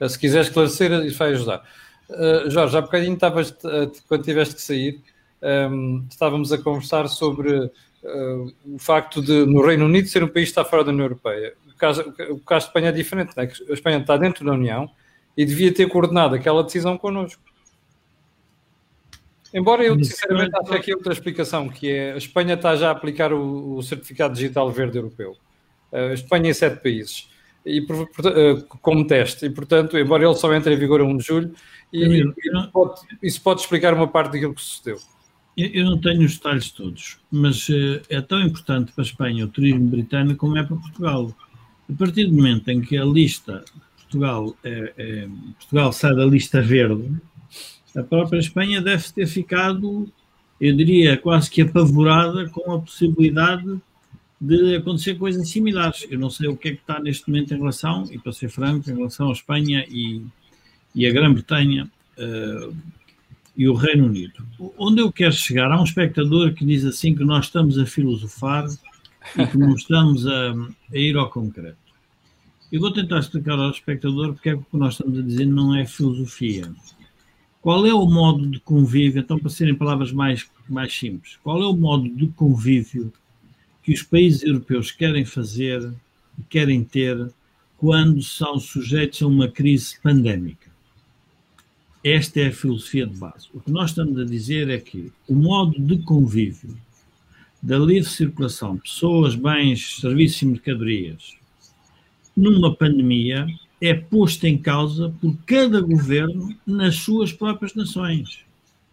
[0.00, 1.62] Uh, se quiser esclarecer, isso vai ajudar.
[2.08, 5.00] Uh, Jorge, há bocadinho estavas, uh, quando tiveste que sair,
[5.42, 10.46] um, estávamos a conversar sobre uh, o facto de no Reino Unido ser um país
[10.46, 11.54] que está fora da União Europeia.
[11.68, 13.48] O caso, o caso de Espanha é diferente, né?
[13.68, 14.88] a Espanha está dentro da União
[15.36, 17.42] e devia ter coordenado aquela decisão connosco.
[19.54, 23.32] Embora eu, sinceramente, ache aqui outra explicação, que é a Espanha está já a aplicar
[23.32, 25.36] o, o certificado digital verde europeu.
[25.92, 27.28] A Espanha em sete países.
[27.64, 29.46] E, por, uh, como teste.
[29.46, 31.54] E, portanto, embora ele só entre em vigor a 1 de julho,
[31.92, 34.98] e, e pode, isso pode explicar uma parte daquilo que sucedeu.
[35.54, 39.48] Eu não tenho os detalhes todos, mas uh, é tão importante para a Espanha o
[39.48, 41.36] turismo britânico como é para Portugal.
[41.92, 43.62] A partir do momento em que a lista
[44.12, 47.14] Portugal, é, é, Portugal sai da lista verde,
[47.96, 50.10] a própria Espanha deve ter ficado,
[50.60, 53.80] eu diria, quase que apavorada com a possibilidade
[54.40, 56.06] de acontecer coisas similares.
[56.10, 58.48] Eu não sei o que é que está neste momento em relação, e para ser
[58.48, 60.22] franco, em relação à Espanha e,
[60.94, 62.76] e a Grã-Bretanha uh,
[63.56, 64.44] e o Reino Unido.
[64.76, 68.66] Onde eu quero chegar, há um espectador que diz assim que nós estamos a filosofar
[69.38, 70.52] e que não estamos a,
[70.92, 71.76] a ir ao concreto.
[72.72, 75.46] Eu vou tentar explicar ao espectador porque é que o que nós estamos a dizer
[75.46, 76.72] não é filosofia.
[77.62, 81.66] Qual é o modo de convívio, então para serem palavras mais, mais simples, qual é
[81.66, 83.10] o modo de convívio
[83.82, 85.90] que os países europeus querem fazer
[86.38, 87.32] e querem ter
[87.78, 90.72] quando são sujeitos a uma crise pandémica?
[92.04, 93.48] esta é a filosofia de base.
[93.54, 96.76] O que nós estamos a dizer é que o modo de convívio
[97.62, 101.36] da livre circulação de pessoas, bens, serviços e mercadorias
[102.36, 103.46] numa pandemia
[103.82, 108.44] é posto em causa por cada governo nas suas próprias nações.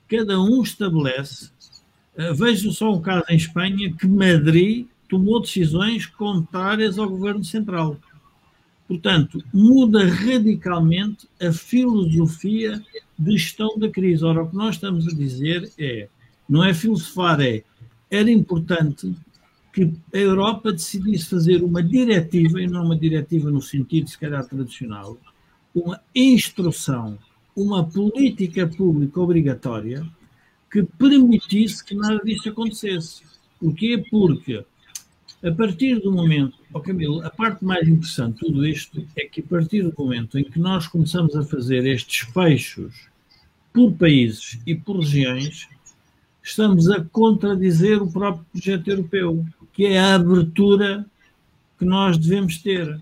[0.07, 1.51] Cada um estabelece.
[2.17, 7.97] Uh, vejo só um caso em Espanha que Madrid tomou decisões contrárias ao governo central.
[8.87, 12.83] Portanto, muda radicalmente a filosofia
[13.17, 14.25] de gestão da crise.
[14.25, 16.07] Ora, o que nós estamos a dizer é,
[16.49, 17.63] não é filosofar, é,
[18.09, 19.13] era importante
[19.79, 24.45] que a Europa decidisse fazer uma diretiva, e não uma diretiva no sentido, se calhar,
[24.45, 25.17] tradicional,
[25.73, 27.17] uma instrução,
[27.55, 30.05] uma política pública obrigatória
[30.69, 33.21] que permitisse que nada disso acontecesse.
[33.59, 34.03] Porquê?
[34.09, 34.65] Porque
[35.41, 39.39] a partir do momento, oh Camilo, a parte mais interessante de tudo isto é que
[39.39, 43.07] a partir do momento em que nós começamos a fazer estes fechos
[43.71, 45.69] por países e por regiões,
[46.43, 49.45] estamos a contradizer o próprio projeto europeu,
[49.79, 51.05] que é a abertura
[51.77, 52.99] que nós devemos ter.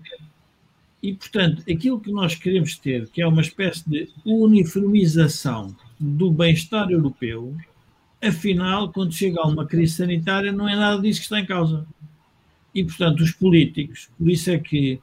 [1.02, 6.88] E, portanto, aquilo que nós queremos ter, que é uma espécie de uniformização do bem-estar
[6.88, 7.52] europeu,
[8.22, 11.84] afinal, quando chega a uma crise sanitária, não é nada disso que está em causa.
[12.72, 15.00] E, portanto, os políticos, por isso é que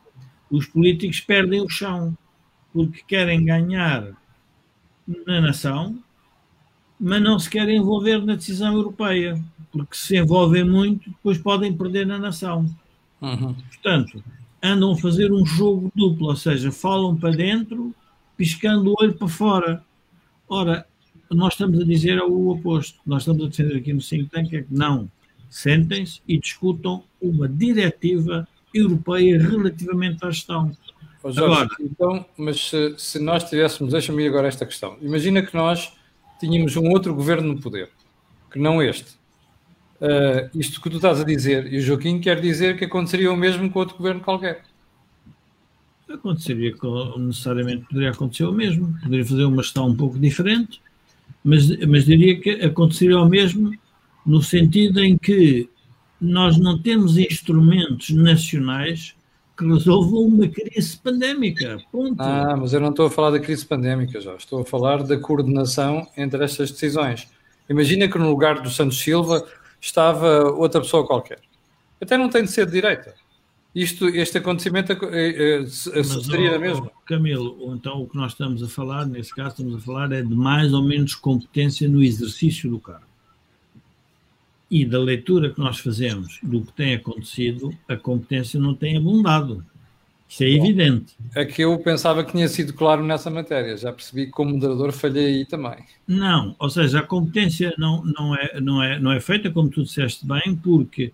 [0.49, 2.17] os políticos perdem o chão,
[2.71, 4.13] porque querem ganhar
[5.27, 6.01] na nação,
[6.97, 9.43] mas não se querem envolver na decisão europeia,
[9.75, 12.65] porque se envolvem muito, depois podem perder na nação.
[13.21, 13.53] Uhum.
[13.53, 14.23] Portanto,
[14.63, 17.93] andam a fazer um jogo duplo, ou seja, falam para dentro,
[18.37, 19.83] piscando o olho para fora.
[20.47, 20.85] Ora,
[21.29, 22.99] nós estamos a dizer o oposto.
[23.05, 25.09] Nós estamos a defender aqui no think tank é que não
[25.49, 30.71] sentem-se e discutam uma diretiva europeia relativamente à gestão.
[31.23, 34.97] Oh, Jorge, agora, então, mas se, se nós tivéssemos, deixa-me agora esta questão.
[35.01, 35.93] Imagina que nós
[36.39, 37.89] tínhamos um outro governo no poder,
[38.51, 39.17] que não este.
[40.01, 43.37] Uh, isto que tu estás a dizer, e o Joaquim quer dizer que aconteceria o
[43.37, 44.63] mesmo com outro governo qualquer.
[46.09, 46.73] Aconteceria,
[47.17, 48.95] necessariamente poderia acontecer o mesmo.
[49.01, 50.81] Poderia fazer uma gestão um pouco diferente,
[51.43, 53.71] mas, mas diria que aconteceria o mesmo
[54.25, 55.69] no sentido em que
[56.19, 59.15] nós não temos instrumentos nacionais
[59.57, 61.77] que resolvam uma crise pandémica.
[61.91, 62.21] Ponto.
[62.21, 64.35] Ah, mas eu não estou a falar da crise pandémica, já.
[64.35, 67.27] Estou a falar da coordenação entre estas decisões.
[67.69, 69.45] Imagina que no lugar do Santos Silva
[69.85, 71.39] estava outra pessoa qualquer.
[72.01, 73.13] Até não tem de ser de direita.
[73.73, 76.91] Isto, este acontecimento é, é, sucederia da mesma.
[77.05, 80.33] Camilo, então o que nós estamos a falar, nesse caso, estamos a falar é de
[80.33, 83.05] mais ou menos competência no exercício do cargo
[84.71, 89.63] e da leitura que nós fazemos do que tem acontecido, a competência não tem abundado.
[90.27, 91.15] Isso é evidente.
[91.35, 93.77] É que eu pensava que tinha sido claro nessa matéria.
[93.77, 95.77] Já percebi que, como moderador, falhei aí também.
[96.07, 99.83] Não, ou seja, a competência não, não, é, não, é, não é feita, como tu
[99.83, 101.13] disseste bem, porque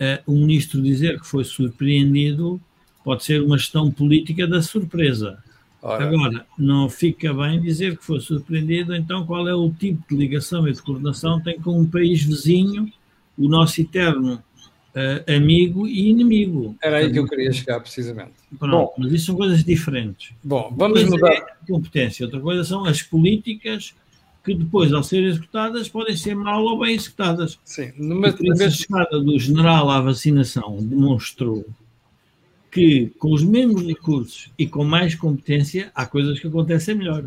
[0.00, 2.60] uh, o ministro dizer que foi surpreendido
[3.04, 5.38] pode ser uma gestão política da surpresa.
[5.82, 6.04] Ora.
[6.04, 10.68] Agora, não fica bem dizer que foi surpreendido, então qual é o tipo de ligação
[10.68, 12.92] e de coordenação tem com um país vizinho,
[13.38, 14.42] o nosso eterno
[14.94, 16.76] uh, amigo e inimigo.
[16.82, 18.32] Era aí que eu queria chegar, precisamente.
[18.58, 20.32] Pronto, bom, mas isso são coisas diferentes.
[20.42, 21.32] Bom, vamos mudar.
[21.32, 23.94] É competência, outra coisa são as políticas
[24.44, 27.58] que depois, ao serem executadas, podem ser mal ou bem executadas.
[27.64, 31.64] Sim, numa, a chegada do general à vacinação demonstrou
[32.70, 37.24] que com os mesmos recursos e com mais competência há coisas que acontecem melhor.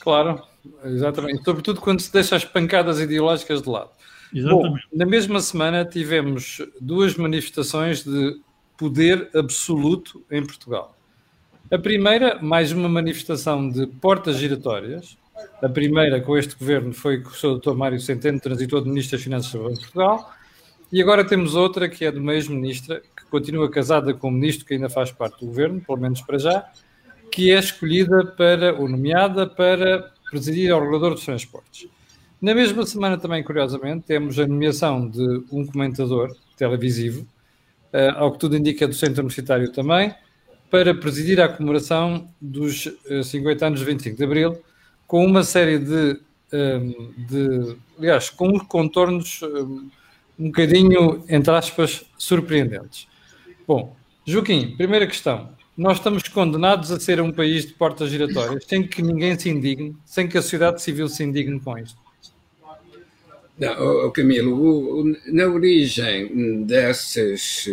[0.00, 0.42] Claro,
[0.84, 1.44] exatamente.
[1.44, 3.90] Sobretudo quando se deixa as pancadas ideológicas de lado.
[4.34, 4.88] Exatamente.
[4.90, 8.40] Bom, na mesma semana tivemos duas manifestações de
[8.76, 10.96] poder absoluto em Portugal.
[11.70, 15.16] A primeira, mais uma manifestação de portas giratórias.
[15.62, 17.58] A primeira com este governo foi que o Sr.
[17.58, 17.74] Dr.
[17.74, 20.32] Mário Centeno transitou de Ministro das Finanças de Portugal.
[20.92, 24.74] E agora temos outra que é do mesmo ministra continua casada com um ministro que
[24.74, 26.68] ainda faz parte do governo, pelo menos para já,
[27.30, 31.88] que é escolhida para, ou nomeada para presidir ao regulador dos transportes.
[32.40, 37.26] Na mesma semana, também, curiosamente, temos a nomeação de um comentador televisivo,
[37.92, 40.14] uh, ao que tudo indica do Centro Universitário também,
[40.70, 44.58] para presidir a comemoração dos uh, 50 anos de 25 de Abril,
[45.06, 46.94] com uma série de, um, ehm,
[47.28, 49.90] de aliás, com contornos um, ehm,
[50.38, 53.06] um bocadinho, entre aspas, surpreendentes.
[53.68, 55.50] Bom, Joaquim, primeira questão.
[55.76, 59.94] Nós estamos condenados a ser um país de portas giratórias, sem que ninguém se indigne,
[60.06, 61.98] sem que a sociedade civil se indigne com isto.
[63.60, 67.68] Não, oh, Camilo, o, o, na origem dessas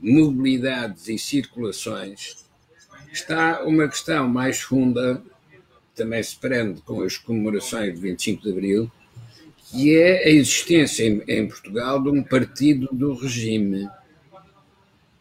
[0.00, 2.46] mobilidades e circulações
[3.12, 5.20] está uma questão mais funda
[5.96, 8.92] também se prende com as comemorações de 25 de Abril,
[9.56, 13.88] que é a existência em, em Portugal de um partido do regime.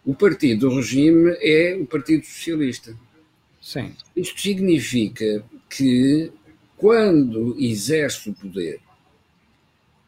[0.05, 2.95] O partido do regime é o Partido Socialista.
[3.59, 3.95] Sim.
[4.15, 6.31] Isto significa que,
[6.77, 8.84] quando exerce o poder,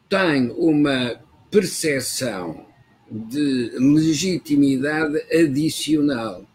[0.08, 2.66] tem uma percepção
[3.10, 6.46] de legitimidade adicional.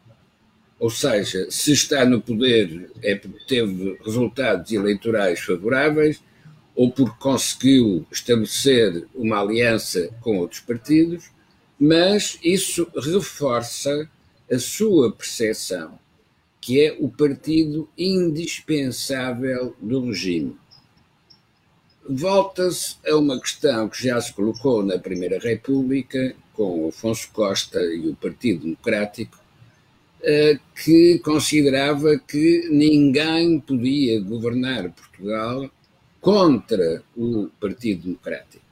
[0.80, 6.22] Ou seja, se está no poder é porque teve resultados eleitorais favoráveis
[6.76, 11.32] ou porque conseguiu estabelecer uma aliança com outros partidos,
[11.80, 14.10] mas isso reforça
[14.52, 15.98] a sua percepção,
[16.60, 20.58] que é o partido indispensável do regime
[22.08, 28.08] volta-se a uma questão que já se colocou na Primeira República, com Afonso Costa e
[28.08, 29.38] o Partido Democrático,
[30.22, 35.70] eh, que considerava que ninguém podia governar Portugal
[36.22, 38.63] contra o Partido Democrático.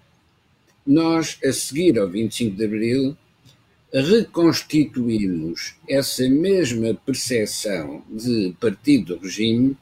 [0.86, 3.18] Nós, a seguir ao 25 de Abril,
[3.94, 9.76] reconstituímos essa mesma percepção de partido do regime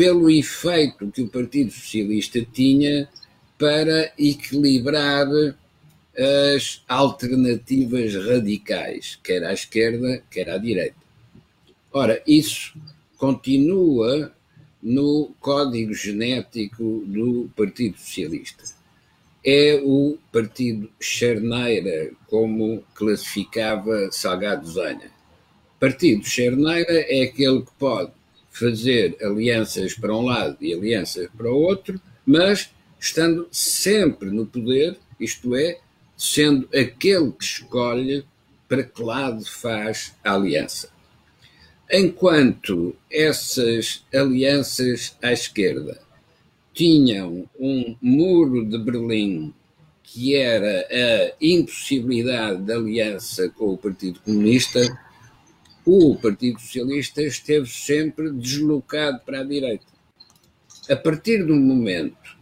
[0.00, 3.06] pelo efeito que o Partido Socialista tinha
[3.58, 5.26] para equilibrar
[6.56, 10.96] as alternativas radicais, quer à esquerda, quer à direita.
[11.92, 12.80] Ora, isso
[13.18, 14.34] continua
[14.82, 18.64] no código genético do Partido Socialista.
[19.44, 25.10] É o Partido Charneira, como classificava Salgado Zanha.
[25.78, 28.12] Partido Charneira é aquele que pode
[28.50, 34.98] fazer alianças para um lado e alianças para o outro, mas estando sempre no poder,
[35.18, 35.78] isto é,
[36.16, 38.24] sendo aquele que escolhe
[38.68, 40.90] para que lado faz a aliança.
[41.90, 46.00] Enquanto essas alianças à esquerda
[46.72, 49.52] tinham um muro de Berlim
[50.12, 54.80] que era a impossibilidade de aliança com o Partido Comunista,
[55.92, 59.86] o Partido Socialista esteve sempre deslocado para a direita.
[60.88, 62.38] A partir do momento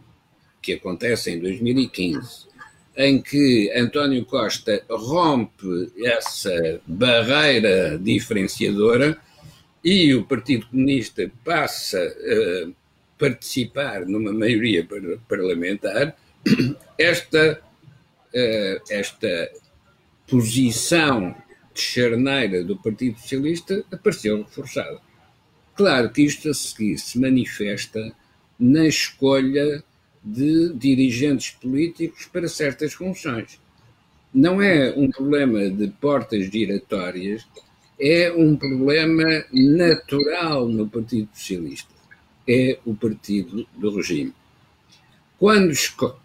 [0.61, 2.47] que acontece em 2015,
[2.95, 9.17] em que António Costa rompe essa barreira diferenciadora
[9.83, 12.69] e o Partido Comunista passa a
[13.17, 14.87] participar numa maioria
[15.27, 16.15] parlamentar,
[16.99, 17.59] esta,
[18.31, 19.51] eh, esta
[20.27, 21.35] posição
[21.73, 24.99] charneira do Partido Socialista apareceu reforçada.
[25.75, 28.13] Claro que isto a seguir se manifesta
[28.59, 29.83] na escolha
[30.23, 33.59] de dirigentes políticos para certas funções.
[34.33, 37.47] Não é um problema de portas giratórias,
[37.99, 41.93] é um problema natural no Partido Socialista.
[42.47, 44.33] É o partido do regime.
[45.37, 46.15] Quando escolhe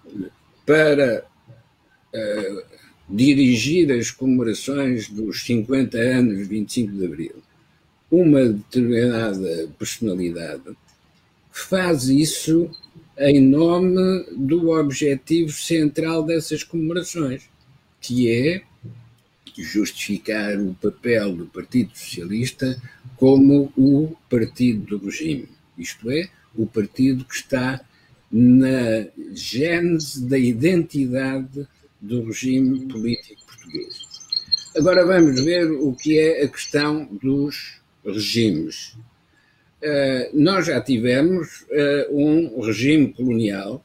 [0.66, 1.24] para
[2.14, 2.64] uh,
[3.08, 7.42] dirigir as comemorações dos 50 anos de 25 de Abril.
[8.10, 10.76] Uma determinada personalidade
[11.50, 12.70] faz isso
[13.18, 17.48] em nome do objetivo central dessas comemorações,
[18.00, 18.62] que é
[19.56, 22.80] justificar o papel do Partido Socialista
[23.16, 27.80] como o partido do regime, isto é, o partido que está
[28.30, 31.68] na gênese da identidade
[32.04, 34.04] do regime político português.
[34.76, 38.96] Agora vamos ver o que é a questão dos regimes.
[39.82, 43.84] Uh, nós já tivemos uh, um regime colonial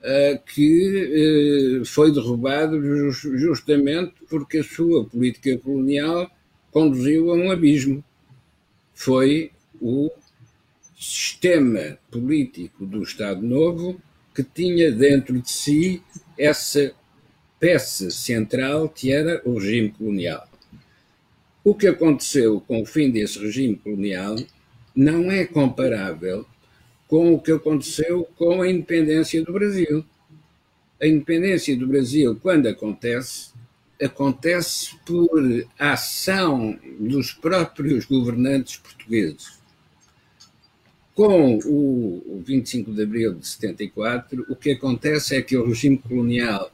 [0.00, 6.30] uh, que foi derrubado justamente porque a sua política colonial
[6.70, 8.04] conduziu a um abismo.
[8.92, 10.10] Foi o
[10.96, 14.00] sistema político do Estado Novo
[14.34, 16.02] que tinha dentro de si
[16.36, 16.92] essa
[17.64, 20.46] peça central que era o regime colonial.
[21.64, 24.36] O que aconteceu com o fim desse regime colonial
[24.94, 26.44] não é comparável
[27.08, 30.04] com o que aconteceu com a independência do Brasil.
[31.00, 33.52] A independência do Brasil, quando acontece,
[33.98, 39.58] acontece por ação dos próprios governantes portugueses.
[41.14, 46.70] Com o 25 de abril de 74, o que acontece é que o regime colonial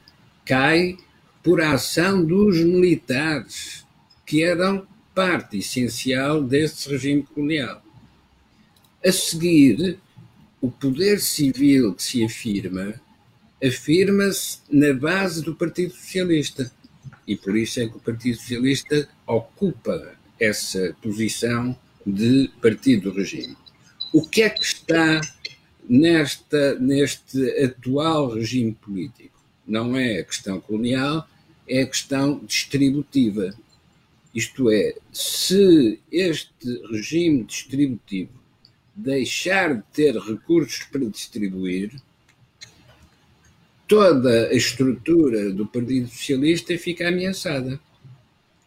[0.51, 0.97] cai
[1.41, 3.85] por ação dos militares,
[4.25, 4.85] que eram
[5.15, 7.81] parte essencial desse regime colonial.
[9.01, 9.97] A seguir,
[10.59, 12.95] o poder civil que se afirma,
[13.63, 16.69] afirma-se na base do Partido Socialista.
[17.25, 21.73] E por isso é que o Partido Socialista ocupa essa posição
[22.05, 23.55] de partido do regime.
[24.11, 25.21] o que é que está
[25.87, 29.40] nesta, neste atual regime político?
[29.67, 31.27] Não é a questão colonial,
[31.67, 33.53] é a questão distributiva.
[34.33, 38.31] Isto é, se este regime distributivo
[38.95, 41.91] deixar de ter recursos para distribuir,
[43.87, 47.79] toda a estrutura do Partido Socialista fica ameaçada.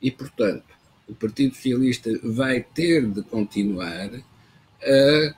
[0.01, 0.65] E, portanto,
[1.09, 4.11] o Partido Socialista vai ter de continuar
[4.83, 5.35] a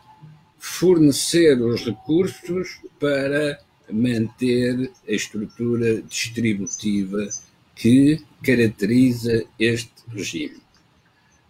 [0.59, 3.61] fornecer os recursos para
[3.91, 7.29] manter a estrutura distributiva
[7.75, 10.61] que caracteriza este regime.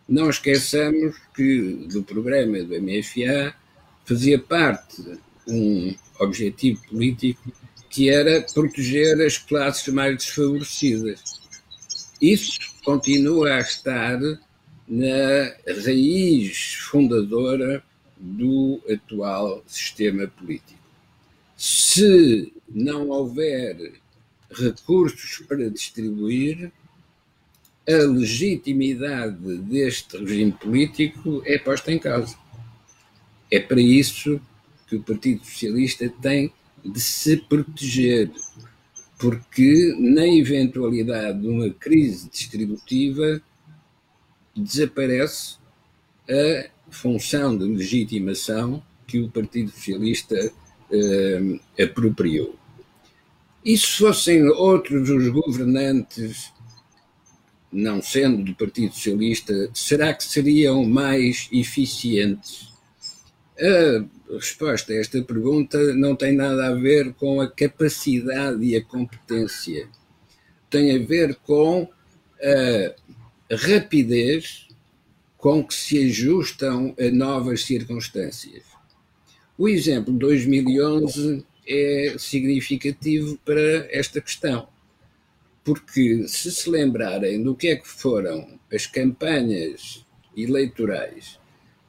[0.09, 3.55] Não esqueçamos que do programa do MFA
[4.05, 5.18] fazia parte
[5.49, 7.53] um objetivo político
[7.91, 11.22] que era proteger as classes mais desfavorecidas.
[12.20, 14.18] Isso continua a estar
[14.89, 17.82] na raiz fundadora
[18.16, 20.76] do atual sistema político.
[21.57, 23.94] Se não houver
[24.50, 26.70] recursos para distribuir,
[27.88, 32.36] a legitimidade deste regime político é posta em causa.
[33.50, 34.40] É para isso
[34.86, 36.52] que o Partido Socialista tem
[36.84, 38.30] de se proteger,
[39.18, 43.40] porque na eventualidade de uma crise distributiva
[44.54, 45.57] desaparece
[46.28, 50.52] a função de legitimação que o Partido Socialista
[50.93, 52.55] eh, apropriou.
[53.64, 56.53] E se fossem outros os governantes,
[57.72, 62.68] não sendo do Partido Socialista, será que seriam mais eficientes?
[63.59, 68.84] A resposta a esta pergunta não tem nada a ver com a capacidade e a
[68.84, 69.89] competência.
[70.70, 71.89] Tem a ver com
[72.41, 74.68] a rapidez
[75.37, 78.76] com que se ajustam a novas circunstâncias.
[79.59, 84.68] O exemplo de 2011 é significativo para esta questão,
[85.64, 90.04] porque se se lembrarem do que é que foram as campanhas
[90.36, 91.40] eleitorais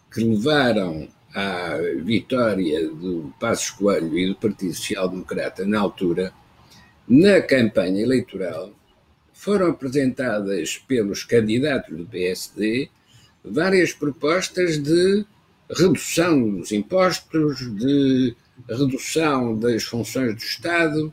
[0.09, 6.31] que levaram à vitória do Passos Coelho e do Partido Social Democrata na altura,
[7.05, 8.71] na campanha eleitoral
[9.33, 12.89] foram apresentadas pelos candidatos do PSD
[13.43, 15.25] várias propostas de
[15.69, 18.35] redução dos impostos, de
[18.69, 21.11] redução das funções do Estado.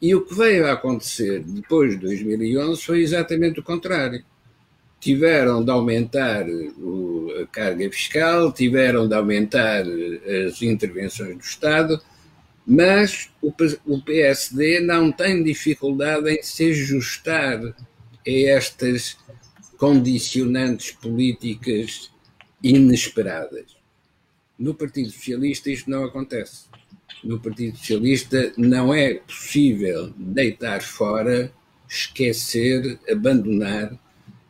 [0.00, 4.24] E o que veio a acontecer depois de 2011 foi exatamente o contrário.
[4.98, 9.84] Tiveram de aumentar a carga fiscal, tiveram de aumentar
[10.46, 12.00] as intervenções do Estado,
[12.66, 17.74] mas o PSD não tem dificuldade em se ajustar a
[18.24, 19.16] estas
[19.76, 22.10] condicionantes políticas
[22.62, 23.76] inesperadas.
[24.58, 26.64] No Partido Socialista isto não acontece.
[27.24, 31.52] No Partido Socialista não é possível deitar fora,
[31.88, 33.98] esquecer, abandonar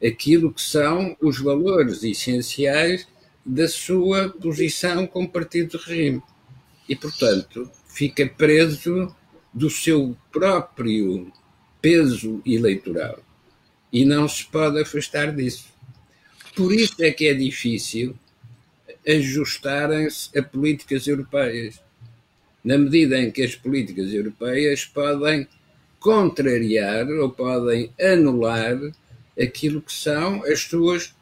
[0.05, 3.07] aquilo que são os valores essenciais
[3.45, 6.23] da sua posição como partido de regime.
[6.89, 9.15] E, portanto, fica preso
[9.53, 11.33] do seu próprio
[11.81, 13.21] peso eleitoral.
[13.93, 15.73] E não se pode afastar disso.
[16.55, 18.15] Por isso é que é difícil
[19.07, 21.81] ajustarem-se a políticas europeias,
[22.63, 25.47] na medida em que as políticas europeias podem
[25.99, 28.79] contrariar ou podem anular
[29.41, 31.15] aquilo que são as suas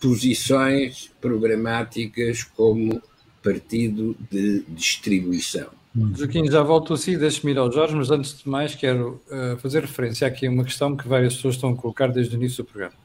[0.00, 3.00] posições programáticas como
[3.42, 5.68] partido de distribuição.
[6.16, 9.56] Joaquim, já volto a si, deixe-me ir ao Jorge, mas antes de mais quero uh,
[9.58, 12.64] fazer referência aqui a uma questão que várias pessoas estão a colocar desde o início
[12.64, 13.03] do programa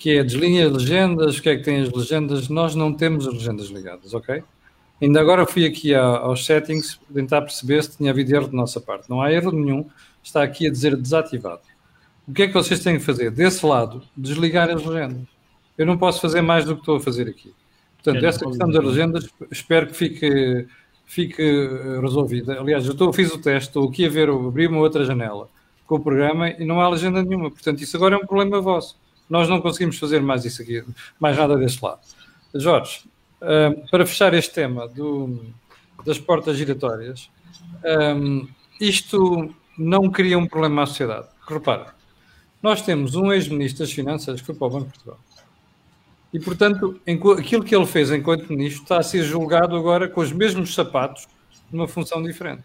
[0.00, 2.48] que é deslinha as legendas, o que é que tem as legendas?
[2.48, 4.42] Nós não temos as legendas ligadas, ok?
[5.00, 9.10] Ainda agora fui aqui aos settings tentar perceber se tinha havido erro de nossa parte.
[9.10, 9.84] Não há erro nenhum,
[10.22, 11.60] está aqui a dizer desativado.
[12.26, 13.30] O que é que vocês têm que fazer?
[13.30, 15.28] Desse lado, desligar as legendas.
[15.76, 17.52] Eu não posso fazer mais do que estou a fazer aqui.
[18.02, 20.66] Portanto, essa questão das legendas, espero que fique,
[21.04, 22.58] fique eh, resolvida.
[22.58, 25.50] Aliás, eu estou, fiz o teste, estou aqui a ver, abri uma outra janela
[25.86, 27.50] com o programa e não há legenda nenhuma.
[27.50, 28.98] Portanto, isso agora é um problema vosso.
[29.30, 30.84] Nós não conseguimos fazer mais isso aqui,
[31.18, 32.00] mais nada deste lado.
[32.52, 33.04] Jorge,
[33.90, 35.46] para fechar este tema do,
[36.04, 37.30] das portas giratórias,
[38.80, 41.28] isto não cria um problema à sociedade.
[41.48, 41.94] Repara,
[42.62, 45.18] nós temos um ex-ministro das Finanças que foi para o Banco de Portugal.
[46.32, 47.00] E, portanto,
[47.38, 51.26] aquilo que ele fez enquanto ministro está a ser julgado agora com os mesmos sapatos,
[51.72, 52.62] numa função diferente.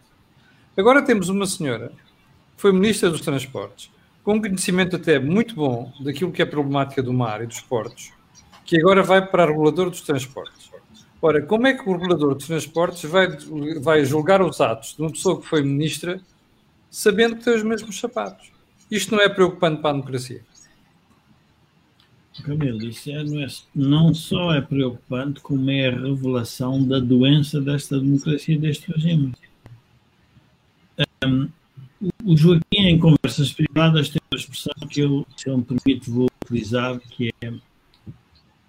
[0.76, 1.89] Agora temos uma senhora
[2.55, 3.89] que foi ministra dos Transportes,
[4.26, 8.12] com conhecimento até muito bom daquilo que é a problemática do mar e dos portos,
[8.66, 10.72] que agora vai para a regulador dos transportes.
[11.22, 13.28] Ora, como é que o regulador dos transportes vai,
[13.80, 16.20] vai julgar os atos de uma pessoa que foi ministra
[16.90, 18.52] sabendo que tem os mesmos sapatos?
[18.90, 20.42] Isto não é preocupante para a democracia?
[22.44, 27.62] Camilo, isso é, não, é, não só é preocupante, como é a revelação da doença
[27.62, 29.34] desta democracia, deste regime.
[31.24, 31.48] Um,
[32.24, 36.28] o Joaquim, em conversas privadas, tem uma expressão que eu, se ele me permite, vou
[36.43, 37.53] utilizar, que é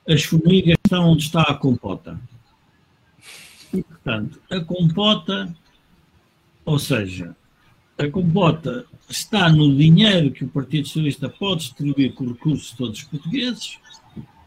[0.08, 2.18] as formigas estão onde está a compota.
[3.74, 5.54] E, portanto, a compota,
[6.64, 7.36] ou seja,
[7.98, 12.98] a compota está no dinheiro que o Partido Socialista pode distribuir com recursos de todos
[13.00, 13.78] os portugueses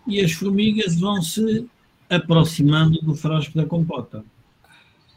[0.07, 1.67] e as formigas vão se
[2.09, 4.23] aproximando do frasco da compota.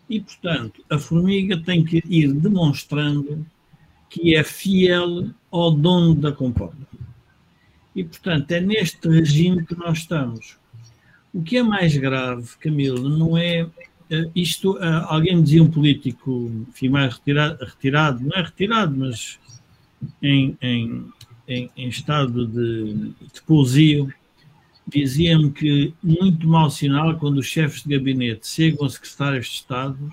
[0.08, 3.46] E, portanto, a formiga tem que ir demonstrando
[4.12, 6.76] que é fiel ao dono da compota.
[7.96, 10.58] E, portanto, é neste regime que nós estamos.
[11.32, 13.66] O que é mais grave, Camilo, não é
[14.10, 14.78] eh, isto.
[14.78, 19.38] Eh, alguém me dizia um político, enfim, mais retirado, retirado não é retirado, mas
[20.22, 21.06] em, em,
[21.48, 24.12] em, em estado de, de pousio,
[24.86, 30.12] dizia-me que muito mau sinal quando os chefes de gabinete chegam a secretários de Estado,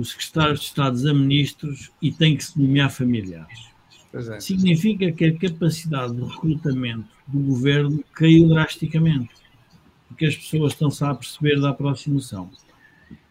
[0.00, 3.68] os secretários de Estado a ministros e têm que se nomear familiares.
[4.14, 4.40] É.
[4.40, 9.30] Significa que a capacidade de recrutamento do governo caiu drasticamente,
[10.06, 12.50] porque as pessoas estão-se a perceber da aproximação.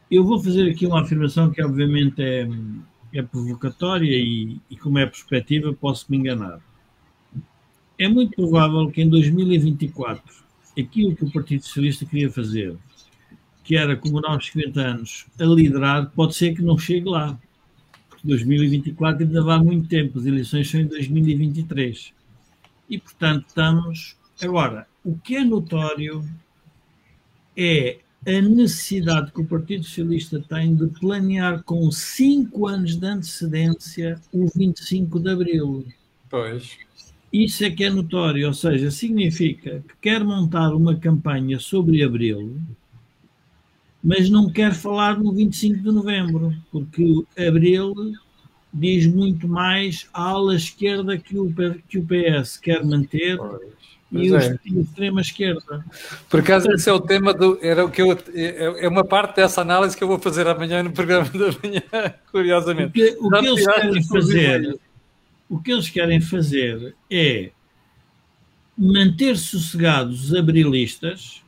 [0.09, 2.47] Eu vou fazer aqui uma afirmação que obviamente é,
[3.13, 6.59] é provocatória e, e, como é perspectiva, posso me enganar.
[7.97, 10.24] É muito provável que em 2024
[10.80, 12.78] aquilo que o Partido Socialista queria fazer,
[13.68, 17.38] que era comemorar os 50 anos a liderar, pode ser que não chegue lá.
[18.07, 22.13] Porque 2024 ainda vai muito tempo, as eleições são em 2023.
[22.89, 24.15] E, portanto, estamos.
[24.41, 26.24] Agora, o que é notório
[27.57, 34.18] é a necessidade que o Partido Socialista tem de planear com cinco anos de antecedência
[34.32, 35.86] o 25 de Abril.
[36.30, 36.78] Pois.
[37.34, 42.61] Isso é que é notório, ou seja, significa que quer montar uma campanha sobre Abril,
[44.04, 47.93] mas não quer falar no 25 de Novembro, porque Abril
[48.74, 51.54] diz muito mais à ala esquerda que o,
[51.88, 53.38] que o PS quer manter.
[54.10, 54.38] Pois e é.
[54.38, 55.86] a extrema esquerda.
[56.30, 57.60] Por acaso, esse é o tema do.
[57.62, 60.82] Era o que eu, é, é uma parte dessa análise que eu vou fazer amanhã
[60.82, 61.82] no programa da manhã,
[62.32, 62.89] curiosamente.
[62.89, 64.80] O que, o que eles querem fazer,
[65.50, 67.52] o que eles querem fazer é
[68.78, 71.43] manter sossegados os abrilistas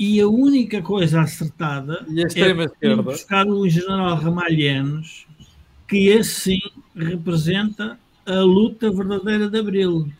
[0.00, 5.26] e a única coisa acertada é buscar o general Ramalhianos,
[5.86, 6.60] que esse sim
[6.96, 10.10] representa a luta verdadeira de Abril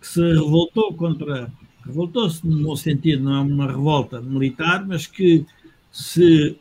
[0.00, 1.52] que se revoltou contra.
[1.84, 5.44] Revoltou-se no bom sentido, não é uma revolta militar, mas que
[5.90, 6.56] se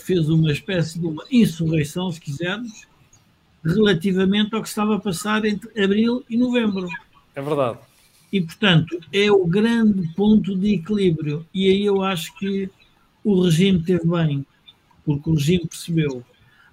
[0.00, 2.88] fez uma espécie de uma insurreição, se quisermos,
[3.64, 6.88] relativamente ao que estava a passar entre abril e novembro.
[7.36, 7.78] É verdade.
[8.32, 11.46] E, portanto, é o grande ponto de equilíbrio.
[11.52, 12.70] E aí eu acho que
[13.22, 14.46] o regime teve bem,
[15.04, 16.24] porque o regime percebeu.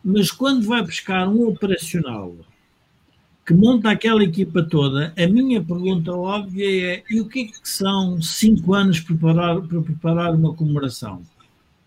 [0.03, 2.33] Mas quando vai buscar um operacional
[3.45, 7.67] que monta aquela equipa toda, a minha pergunta óbvia é: e o que é que
[7.67, 11.21] são cinco anos preparar, para preparar uma comemoração?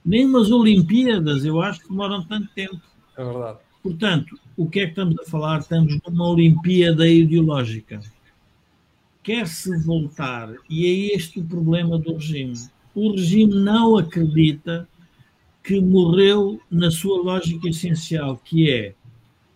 [0.04, 2.80] Nem umas Olimpíadas, eu acho que demoram tanto tempo.
[3.16, 3.58] É verdade.
[3.82, 5.60] Portanto, o que é que estamos a falar?
[5.60, 8.00] Estamos numa Olimpíada ideológica.
[9.22, 12.54] Quer-se voltar, e é este o problema do regime.
[12.94, 14.88] O regime não acredita
[15.62, 18.94] que morreu na sua lógica essencial, que é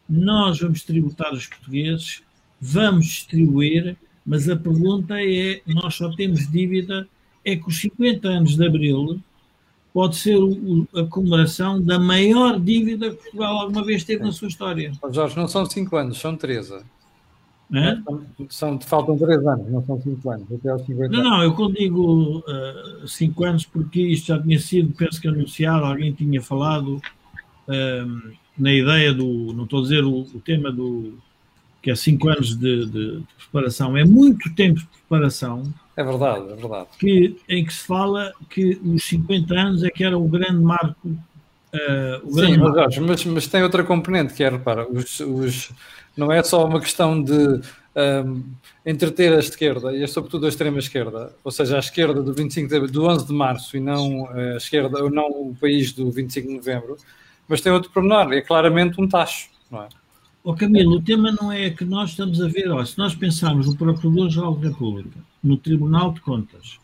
[0.08, 2.22] nós vamos tributar os portugueses,
[2.60, 7.08] vamos distribuir, mas a pergunta é: nós só temos dívida,
[7.44, 9.20] é que os 50 anos de Abril
[9.92, 10.36] pode ser
[10.94, 14.92] a comemoração da maior dívida que Portugal alguma vez teve na sua história.
[15.10, 16.84] Jorge, não são 5 anos, são 13.
[17.74, 17.98] É?
[18.48, 21.74] São, faltam 3 anos, não são 5 anos, até aos 50 Não, não, eu quando
[21.74, 22.44] digo
[23.04, 27.02] 5 uh, anos, porque isto já tinha sido, penso que anunciado, alguém tinha falado.
[27.66, 31.18] Uh, na ideia do, não estou a dizer o, o tema do
[31.82, 35.62] que é cinco anos de, de, de, preparação, é muito tempo de preparação.
[35.96, 36.88] É verdade, é verdade.
[36.98, 41.08] Que, em que se fala que os 50 anos é que era o grande marco.
[41.08, 43.00] Uh, Sim, marco.
[43.02, 45.70] Mas, mas, tem outra componente que é, repara, os, os,
[46.16, 47.60] não é só uma questão de
[47.96, 48.42] um,
[48.84, 52.92] entreter a esquerda e sobretudo a extrema esquerda, ou seja, a esquerda do 25 de,
[52.92, 56.54] do 11 de março e não a esquerda, ou não o país do 25 de
[56.54, 56.96] novembro,
[57.48, 59.88] mas tem outro pormenor, é claramente um tacho, não é?
[60.44, 63.76] Oh, Camilo, o tema não é que nós estamos a ver, se nós pensarmos no
[63.76, 66.78] Procurador-Geral da República, no Tribunal de Contas,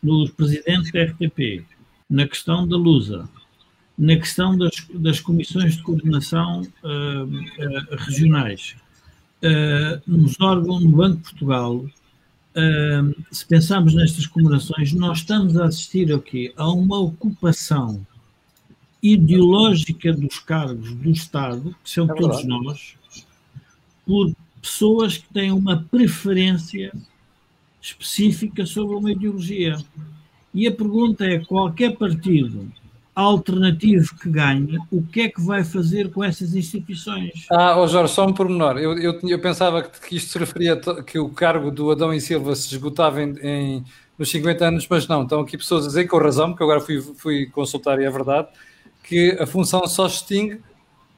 [0.00, 1.64] nos presidentes da RTP,
[2.08, 3.28] na questão da Lusa,
[3.98, 8.76] na questão das, das comissões de coordenação uh, uh, regionais,
[9.42, 11.84] uh, nos órgãos no Banco de Portugal,
[13.30, 18.04] se pensarmos nestas comemorações, nós estamos a assistir aqui a uma ocupação
[19.00, 22.96] ideológica dos cargos do Estado, que são é todos nós,
[24.04, 26.92] por pessoas que têm uma preferência
[27.80, 29.76] específica sobre uma ideologia.
[30.52, 32.68] E a pergunta é: qualquer partido
[33.20, 37.46] alternativo que ganhe, o que é que vai fazer com essas instituições?
[37.50, 38.78] Ah, oh Jorge, só um pormenor.
[38.78, 42.20] Eu, eu, eu pensava que, isto se referia a, que o cargo do Adão e
[42.20, 43.84] Silva se esgotava em, em,
[44.16, 45.24] nos 50 anos, mas não.
[45.24, 48.46] Estão aqui pessoas a dizer, com razão, porque agora fui, fui consultar e é verdade,
[49.02, 50.60] que a função só extingue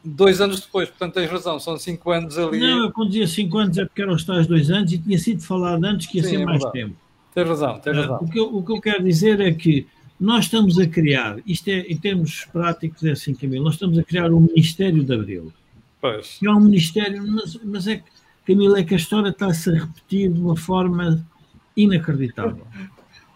[0.03, 2.61] dois anos depois, portanto tens razão, são cinco anos ali.
[2.61, 5.19] Não, eu quando dizia cinco anos é porque eram os tais dois anos e tinha
[5.19, 6.97] sido falado antes que ia Sim, ser é mais tempo.
[7.35, 8.17] Tens razão, tens ah, razão.
[8.17, 9.87] Uh, o, que eu, o que eu quero dizer é que
[10.21, 14.05] nós estamos a criar, isto é, em termos práticos é assim, Camilo, nós estamos a
[14.05, 15.53] criar um Ministério de Abril.
[16.01, 16.39] Pois.
[16.45, 18.05] É um Ministério, mas, mas é que,
[18.47, 21.27] Camilo, é que a história está-se a repetir de uma forma
[21.75, 22.67] inacreditável.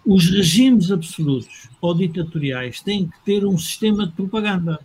[0.04, 4.78] Os regimes absolutos ou ditatoriais têm que ter um sistema de propaganda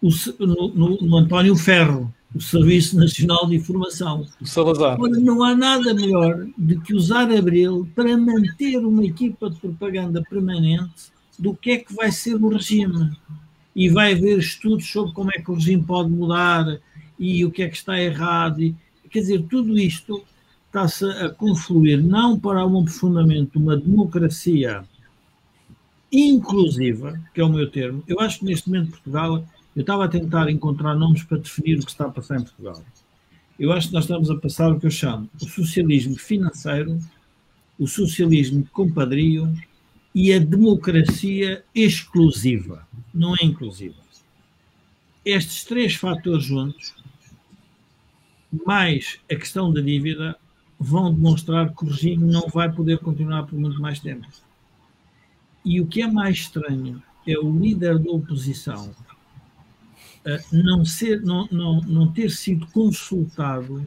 [0.00, 4.26] o, no, no, no, António Ferro, o Serviço Nacional de Informação.
[4.40, 5.00] O Salazar.
[5.00, 10.22] Ora, não há nada melhor do que usar Abril para manter uma equipa de propaganda
[10.28, 13.16] permanente do que é que vai ser o regime.
[13.74, 16.80] E vai haver estudos sobre como é que o regime pode mudar
[17.18, 18.60] e o que é que está errado.
[18.60, 18.74] E,
[19.10, 20.22] quer dizer, tudo isto
[20.66, 24.84] está-se a confluir não para um aprofundamento de uma democracia
[26.10, 28.02] inclusiva, que é o meu termo.
[28.06, 29.44] Eu acho que neste momento Portugal
[29.78, 32.82] eu estava a tentar encontrar nomes para definir o que está a passar em Portugal.
[33.56, 36.98] Eu acho que nós estamos a passar o que eu chamo o socialismo financeiro,
[37.78, 39.56] o socialismo compadrio
[40.12, 43.94] e a democracia exclusiva, não é inclusiva.
[45.24, 46.92] Estes três fatores juntos,
[48.66, 50.36] mais a questão da dívida,
[50.76, 54.26] vão demonstrar que o regime não vai poder continuar por muito mais tempo.
[55.64, 58.92] E o que é mais estranho é o líder da oposição
[60.52, 63.86] não, ser, não, não, não ter sido consultado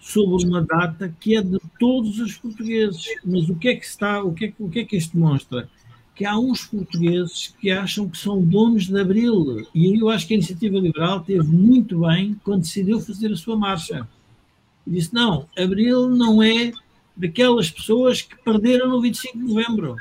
[0.00, 3.04] sobre uma data que é de todos os portugueses.
[3.24, 5.68] Mas o que é que está, o que é, o que, é que isto demonstra?
[6.14, 9.66] Que há uns portugueses que acham que são donos de Abril.
[9.74, 13.56] E eu acho que a Iniciativa Liberal teve muito bem quando decidiu fazer a sua
[13.56, 14.08] marcha.
[14.86, 16.72] E disse: não, Abril não é
[17.16, 19.96] daquelas pessoas que perderam no 25 de novembro.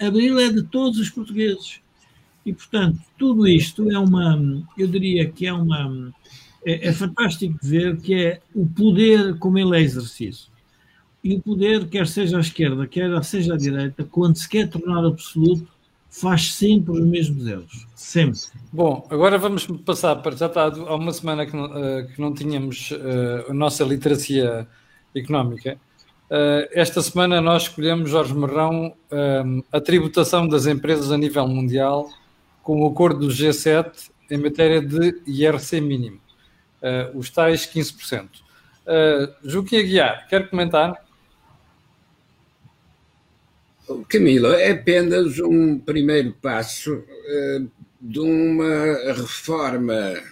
[0.00, 1.80] Abril é de todos os portugueses.
[2.48, 6.10] E, portanto, tudo isto é uma, eu diria que é uma,
[6.64, 10.38] é, é fantástico ver que é o poder como ele é exercido.
[11.22, 15.04] E o poder, quer seja à esquerda, quer seja à direita, quando se quer tornar
[15.04, 15.68] absoluto,
[16.08, 17.86] faz sempre os mesmos erros.
[17.94, 18.40] Sempre.
[18.72, 20.34] Bom, agora vamos passar para.
[20.34, 24.66] Já está há uma semana que não, uh, que não tínhamos uh, a nossa literacia
[25.14, 25.78] económica.
[26.30, 28.94] Uh, esta semana nós escolhemos, Jorge Marrão,
[29.70, 32.08] a tributação das empresas a nível mundial
[32.68, 36.20] com o acordo do G7 em matéria de IRC mínimo,
[36.82, 38.28] uh, os tais 15%.
[38.28, 41.02] Uh, Joaquim Aguiar, quer comentar?
[44.06, 50.22] Camilo, é apenas um primeiro passo uh, de uma reforma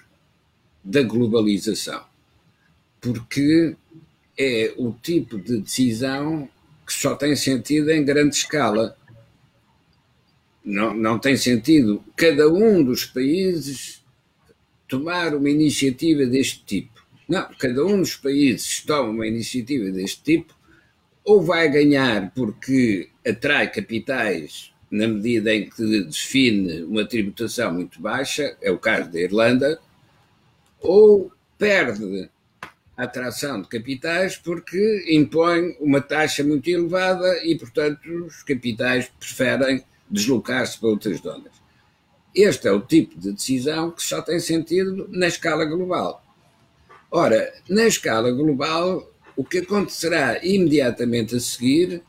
[0.84, 2.05] da globalização,
[3.01, 3.74] porque
[4.39, 6.47] é o tipo de decisão
[6.87, 8.95] que só tem sentido em grande escala
[10.67, 14.05] não, não tem sentido cada um dos países
[14.89, 17.07] tomar uma iniciativa deste tipo.
[17.29, 20.55] Não, cada um dos países toma uma iniciativa deste tipo,
[21.25, 28.57] ou vai ganhar porque atrai capitais na medida em que define uma tributação muito baixa,
[28.61, 29.81] é o caso da Irlanda,
[30.81, 32.29] ou perde
[32.97, 39.85] a atração de capitais porque impõe uma taxa muito elevada e, portanto, os capitais preferem
[40.11, 41.53] deslocar-se para outras zonas.
[42.35, 46.23] Este é o tipo de decisão que só tem sentido na escala global.
[47.11, 52.03] Ora, na escala global, o que acontecerá imediatamente a seguir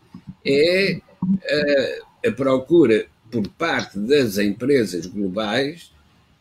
[0.45, 5.91] é a, eh, a procura por parte das empresas globais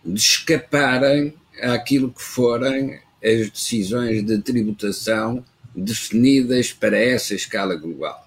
[0.05, 5.45] de escaparem àquilo que forem as decisões de tributação
[5.75, 8.26] definidas para essa escala global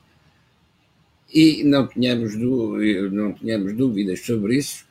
[1.34, 2.36] e não tínhamos,
[3.12, 4.86] não tínhamos dúvidas sobre isso,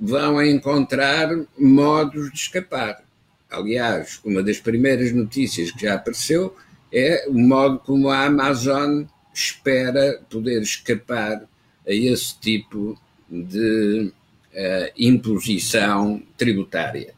[0.00, 1.28] vão encontrar
[1.58, 3.02] modos de escapar.
[3.50, 6.54] Aliás, uma das primeiras notícias que já apareceu
[6.92, 11.42] é o modo como a Amazon espera poder escapar
[11.86, 14.12] a esse tipo de
[14.52, 17.14] uh, imposição tributária.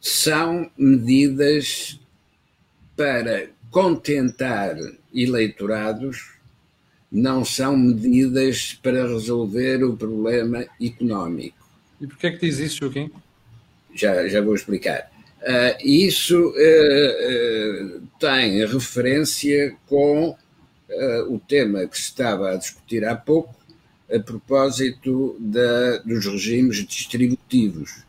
[0.00, 2.00] São medidas
[2.96, 4.76] para contentar
[5.12, 6.35] eleitorados,
[7.10, 11.66] não são medidas para resolver o problema económico.
[12.00, 13.10] E porquê é que diz isso, Joaquim?
[13.94, 15.10] Já, já vou explicar.
[15.42, 20.36] Uh, isso uh, uh, tem referência com
[21.28, 23.56] o tema que se estava a discutir há pouco,
[24.08, 28.04] a propósito da, dos regimes distributivos.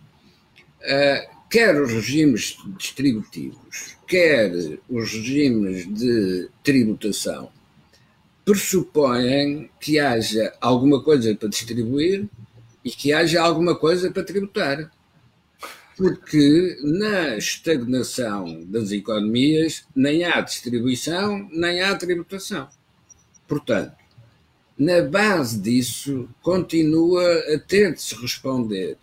[1.49, 4.51] quer os regimes distributivos, quer
[4.87, 7.49] os regimes de tributação,
[8.47, 12.29] pressupõem que haja alguma coisa para distribuir
[12.81, 14.89] e que haja alguma coisa para tributar
[15.97, 22.69] porque na estagnação das economias nem há distribuição, nem há tributação.
[23.47, 23.97] Portanto,
[24.77, 27.23] na base disso, continua
[27.53, 28.95] a ter de se responder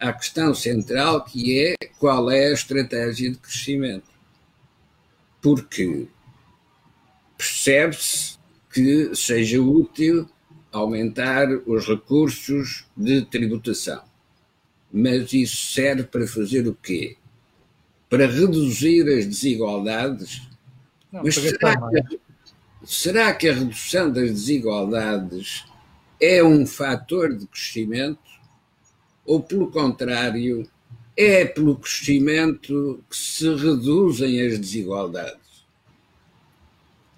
[0.00, 4.10] à questão central que é qual é a estratégia de crescimento.
[5.40, 6.08] Porque
[7.38, 8.41] percebe-se
[8.72, 10.28] que seja útil
[10.70, 14.02] aumentar os recursos de tributação
[14.92, 17.16] mas isso serve para fazer o quê?
[18.10, 20.42] Para reduzir as desigualdades?
[21.10, 22.20] Não, mas será que,
[22.84, 25.64] será que a redução das desigualdades
[26.20, 28.20] é um fator de crescimento?
[29.24, 30.68] Ou, pelo contrário,
[31.16, 35.41] é pelo crescimento que se reduzem as desigualdades?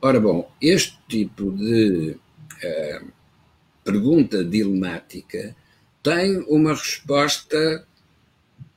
[0.06, 3.12] Ora, bom, este tipo de uh,
[3.82, 5.56] pergunta dilemática
[6.02, 7.86] tem uma resposta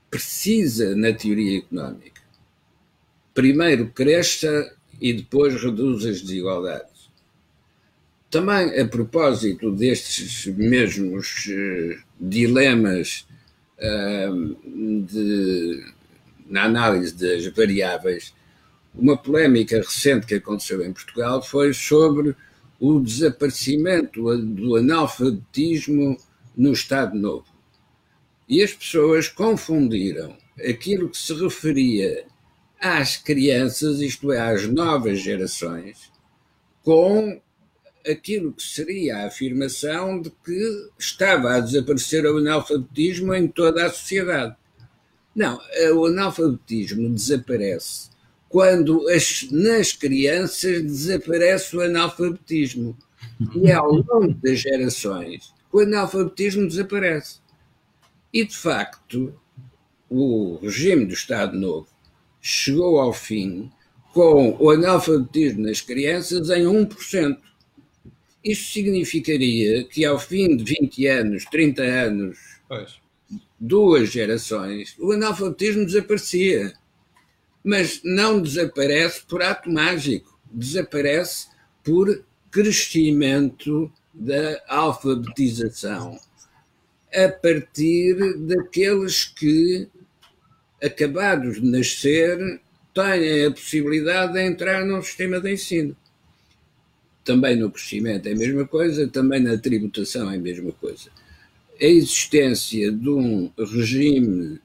[0.10, 2.22] precisa na teoria económica.
[3.34, 7.10] Primeiro cresça e depois reduz as desigualdades.
[8.32, 13.28] Também a propósito destes mesmos uh, dilemas
[13.80, 14.56] uh,
[15.04, 15.94] de,
[16.48, 18.34] na análise das variáveis,
[18.98, 22.36] uma polémica recente que aconteceu em Portugal foi sobre
[22.80, 26.18] o desaparecimento do analfabetismo
[26.56, 27.46] no Estado Novo.
[28.50, 30.36] E as pessoas confundiram
[30.68, 32.26] aquilo que se referia
[32.80, 36.12] às crianças, isto é, às novas gerações,
[36.84, 37.40] com
[38.08, 43.90] aquilo que seria a afirmação de que estava a desaparecer o analfabetismo em toda a
[43.90, 44.56] sociedade.
[45.36, 45.60] Não,
[45.96, 48.10] o analfabetismo desaparece
[48.50, 52.98] quando as, nas crianças desaparece o analfabetismo.
[53.56, 57.40] E ao longo das gerações o analfabetismo desaparece.
[58.34, 59.34] E, de facto,
[60.10, 61.88] o regime do Estado Novo
[62.42, 63.70] chegou ao fim
[64.14, 67.38] com o analfabetismo nas crianças em 1%.
[68.44, 72.38] Isso significaria que ao fim de 20 anos, 30 anos,
[72.68, 73.00] pois.
[73.60, 76.74] duas gerações, o analfabetismo desaparecia.
[77.64, 81.48] Mas não desaparece por ato mágico, desaparece
[81.84, 86.20] por crescimento da alfabetização
[87.14, 89.88] a partir daqueles que,
[90.84, 92.60] acabados de nascer,
[92.94, 95.96] têm a possibilidade de entrar num sistema de ensino.
[97.24, 101.10] Também no crescimento é a mesma coisa, também na tributação é a mesma coisa.
[101.80, 104.60] A existência de um regime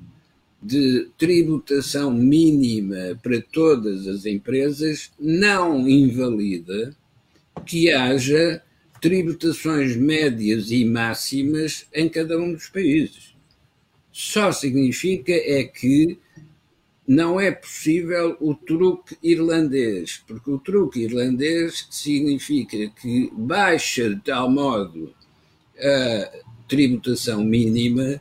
[0.62, 6.94] de tributação mínima para todas as empresas não invalida
[7.66, 8.62] que haja
[9.00, 13.34] tributações médias e máximas em cada um dos países.
[14.12, 16.18] Só significa é que
[17.06, 24.48] não é possível o truque irlandês, porque o truque irlandês significa que baixa de tal
[24.48, 25.12] modo
[25.76, 26.32] a
[26.68, 28.20] tributação mínima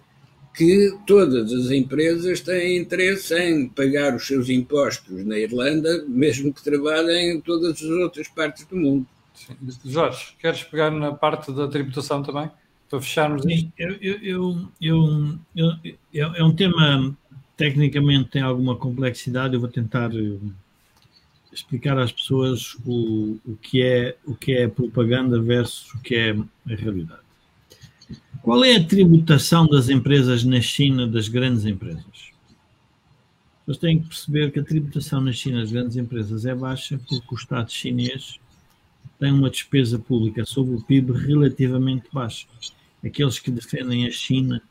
[0.54, 6.64] que todas as empresas têm interesse em pagar os seus impostos na Irlanda, mesmo que
[6.64, 9.06] trabalhem em todas as outras partes do mundo.
[9.34, 9.56] Sim.
[9.86, 12.49] Jorge, queres pegar na parte da tributação também?
[12.89, 15.39] Para fecharmos Sim, eu, eu, eu,
[16.14, 17.16] eu, é um tema
[17.62, 19.54] tecnicamente tem alguma complexidade.
[19.54, 20.38] Eu vou tentar eh,
[21.54, 26.32] explicar às pessoas o, o, que é, o que é propaganda versus o que é
[26.32, 27.21] a realidade.
[28.42, 32.32] Qual é a tributação das empresas na China, das grandes empresas?
[33.66, 37.34] Vocês têm que perceber que a tributação na China das grandes empresas é baixa porque
[37.34, 38.39] o Estado chinês
[39.20, 42.48] tem uma despesa pública sobre o PIB relativamente baixa.
[43.06, 44.62] Aqueles que defendem a China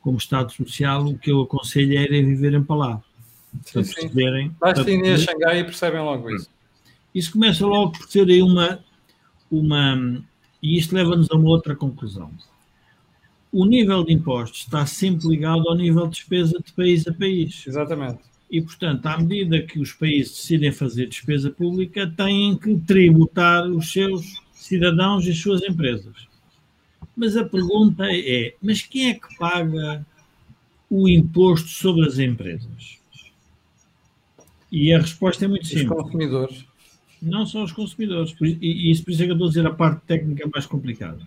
[0.00, 3.02] como Estado Social, o que eu aconselho é irem viverem para lá.
[3.72, 4.56] Para sim, perceberem.
[4.58, 6.50] Basta ir a Xangai e percebem logo isso.
[7.14, 8.80] Isso começa logo por ser aí uma,
[9.50, 10.24] uma,
[10.62, 12.30] E isto leva-nos a uma outra conclusão.
[13.52, 17.64] O nível de impostos está sempre ligado ao nível de despesa de país a país.
[17.66, 18.20] Exatamente.
[18.50, 23.92] E, portanto, à medida que os países decidem fazer despesa pública, têm que tributar os
[23.92, 26.28] seus cidadãos e as suas empresas.
[27.16, 30.04] Mas a pergunta é: mas quem é que paga
[30.88, 32.98] o imposto sobre as empresas?
[34.70, 35.90] E a resposta é muito simples.
[35.90, 36.64] Os consumidores.
[37.20, 38.34] Não são os consumidores.
[38.40, 41.20] E isso por isso é que eu estou a dizer a parte técnica mais complicada.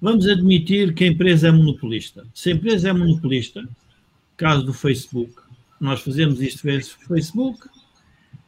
[0.00, 2.26] Vamos admitir que a empresa é monopolista.
[2.32, 3.68] Se a empresa é monopolista,
[4.36, 5.34] caso do Facebook,
[5.80, 7.68] nós fazemos isto no Facebook,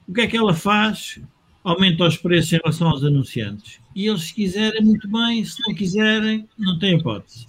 [0.07, 1.21] o que é que ela faz?
[1.65, 3.81] Aumenta os preços em relação aos anunciantes.
[3.95, 7.47] E eles, se quiserem, muito bem, se não quiserem, não tem hipótese.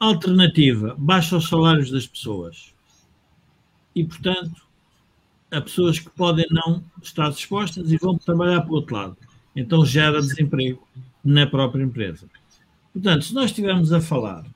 [0.00, 2.74] Alternativa, baixa os salários das pessoas.
[3.94, 4.66] E, portanto,
[5.50, 9.16] há pessoas que podem não estar dispostas e vão trabalhar para o outro lado.
[9.54, 10.86] Então gera desemprego
[11.24, 12.28] na própria empresa.
[12.94, 14.46] Portanto, se nós estivermos a falar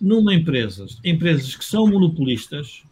[0.00, 2.84] numa empresa, empresas que são monopolistas,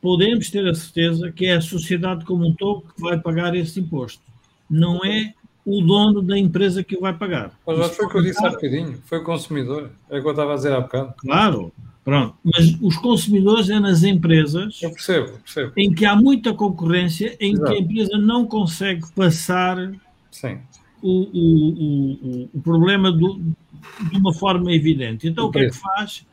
[0.00, 3.80] podemos ter a certeza que é a sociedade como um todo que vai pagar esse
[3.80, 4.20] imposto.
[4.68, 5.32] Não é
[5.64, 7.58] o dono da empresa que o vai pagar.
[7.66, 9.90] Mas foi o que eu disse há bocadinho, foi o consumidor.
[10.10, 11.14] É o que eu estava a dizer há bocado.
[11.16, 11.72] Claro,
[12.04, 12.36] pronto.
[12.44, 15.72] Mas os consumidores é nas empresas eu percebo, percebo.
[15.74, 17.70] em que há muita concorrência, em Exato.
[17.70, 19.90] que a empresa não consegue passar
[20.30, 20.58] Sim.
[21.00, 23.40] O, o, o, o problema do,
[24.10, 25.28] de uma forma evidente.
[25.28, 26.26] Então, o, que é que faz?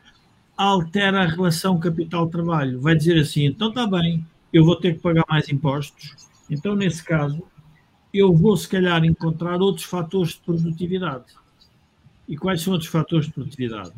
[0.58, 2.80] Altera a relação capital-trabalho.
[2.80, 6.16] Vai dizer assim: então está bem, eu vou ter que pagar mais impostos.
[6.50, 7.42] Então, nesse caso,
[8.14, 11.26] eu vou, se calhar, encontrar outros fatores de produtividade.
[12.28, 13.94] E quais são outros fatores de produtividade?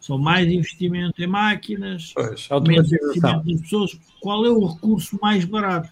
[0.00, 3.98] São mais investimento em máquinas, pois, menos investimento nas pessoas.
[4.20, 5.90] Qual é o recurso mais barato?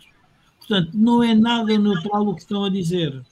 [0.59, 3.23] Portanto, não é nada neutral o que estão a dizer.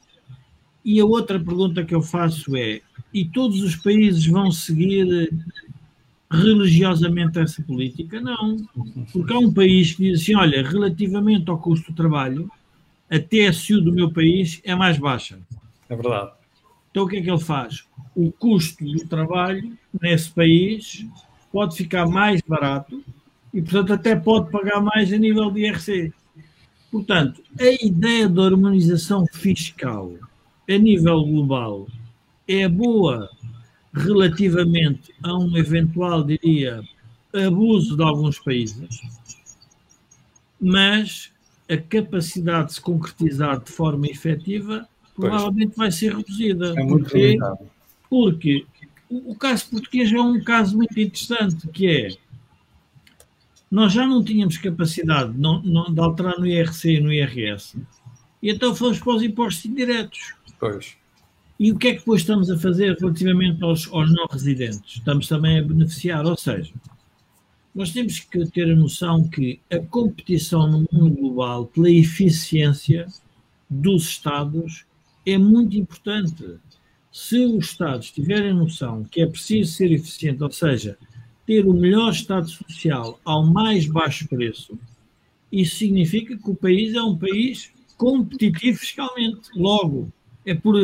[0.85, 2.83] E a outra pergunta que eu faço é:
[3.15, 5.33] e todos os países vão seguir
[6.29, 8.21] religiosamente essa política?
[8.21, 8.57] Não.
[9.13, 12.51] Porque há um país que diz assim: olha, relativamente ao custo do trabalho,
[13.09, 15.39] a TSU do meu país é mais baixa.
[15.89, 16.33] É verdade.
[16.91, 17.85] Então o que é que ele faz?
[18.17, 21.07] O custo do trabalho nesse país
[21.53, 23.03] pode ficar mais barato
[23.53, 26.13] e, portanto, até pode pagar mais a nível de IRC.
[26.91, 30.13] Portanto, a ideia da harmonização fiscal
[30.69, 31.87] a nível global
[32.47, 33.31] é boa
[33.93, 36.83] relativamente a um eventual, diria,
[37.33, 39.01] abuso de alguns países,
[40.61, 41.33] mas
[41.69, 45.77] a capacidade de se concretizar de forma efetiva provavelmente pois.
[45.77, 46.75] vai ser reduzida.
[46.77, 47.39] É muito porque,
[48.11, 48.67] porque
[49.09, 52.09] o caso português é um caso muito interessante, que é
[53.71, 57.77] nós já não tínhamos capacidade de, não, não, de alterar no IRC e no IRS,
[58.41, 60.35] e então fomos para os impostos indiretos.
[60.61, 60.97] Pois.
[61.59, 64.97] E o que é que depois estamos a fazer relativamente aos, aos não residentes?
[64.97, 66.73] Estamos também a beneficiar, ou seja,
[67.75, 73.07] nós temos que ter a noção que a competição no mundo global pela eficiência
[73.69, 74.85] dos Estados
[75.27, 76.57] é muito importante.
[77.11, 80.99] Se os Estados tiverem noção que é preciso ser eficiente, ou seja,
[81.47, 84.79] ter o melhor Estado social ao mais baixo preço,
[85.51, 89.51] isso significa que o país é um país competitivo fiscalmente.
[89.55, 90.13] Logo,
[90.45, 90.77] é, por,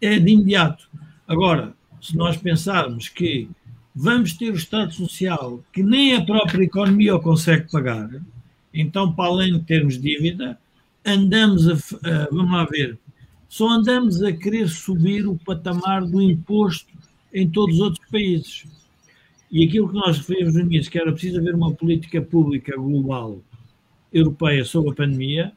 [0.00, 0.88] é de imediato.
[1.26, 3.48] Agora, se nós pensarmos que
[3.94, 8.08] vamos ter o Estado Social que nem a própria economia o consegue pagar,
[8.72, 10.58] então, para além de termos dívida,
[11.04, 12.98] andamos a, a, vamos lá ver,
[13.48, 16.92] só andamos a querer subir o patamar do imposto
[17.32, 18.66] em todos os outros países.
[19.50, 23.40] E aquilo que nós referimos no início, que era preciso haver uma política pública global
[24.12, 25.52] europeia sobre a pandemia,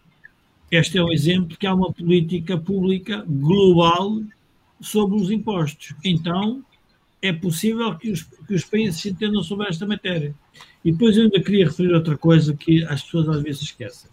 [0.71, 4.23] este é um exemplo que há uma política pública global
[4.79, 5.93] sobre os impostos.
[6.03, 6.63] Então,
[7.21, 10.33] é possível que os, que os países se entendam sobre esta matéria.
[10.83, 14.09] E depois eu ainda queria referir outra coisa que as pessoas às vezes esquecem.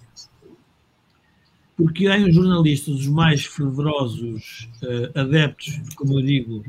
[1.77, 6.65] Porque há uns jornalistas, os mais fervorosos uh, adeptos, como eu digo,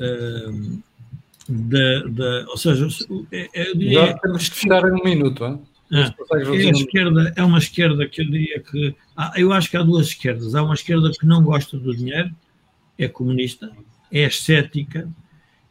[0.00, 0.82] uh,
[1.48, 2.88] da, da, ou seja,
[3.54, 5.62] eu diria, Já temos que fechar em um minuto, hein?
[5.92, 8.94] É, é, a esquerda, é uma esquerda que eu diria que.
[9.16, 10.54] Há, eu acho que há duas esquerdas.
[10.54, 12.34] Há uma esquerda que não gosta do dinheiro,
[12.98, 13.70] é comunista,
[14.10, 15.08] é escética,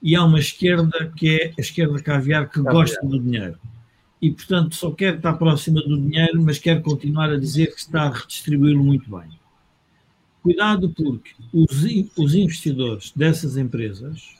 [0.01, 2.73] e há uma esquerda que é a esquerda caviar que caviar.
[2.73, 3.57] gosta do dinheiro.
[4.21, 8.03] E, portanto, só quer estar próxima do dinheiro, mas quer continuar a dizer que está
[8.03, 9.29] a redistribuí-lo muito bem.
[10.41, 11.83] Cuidado, porque os,
[12.17, 14.35] os investidores dessas empresas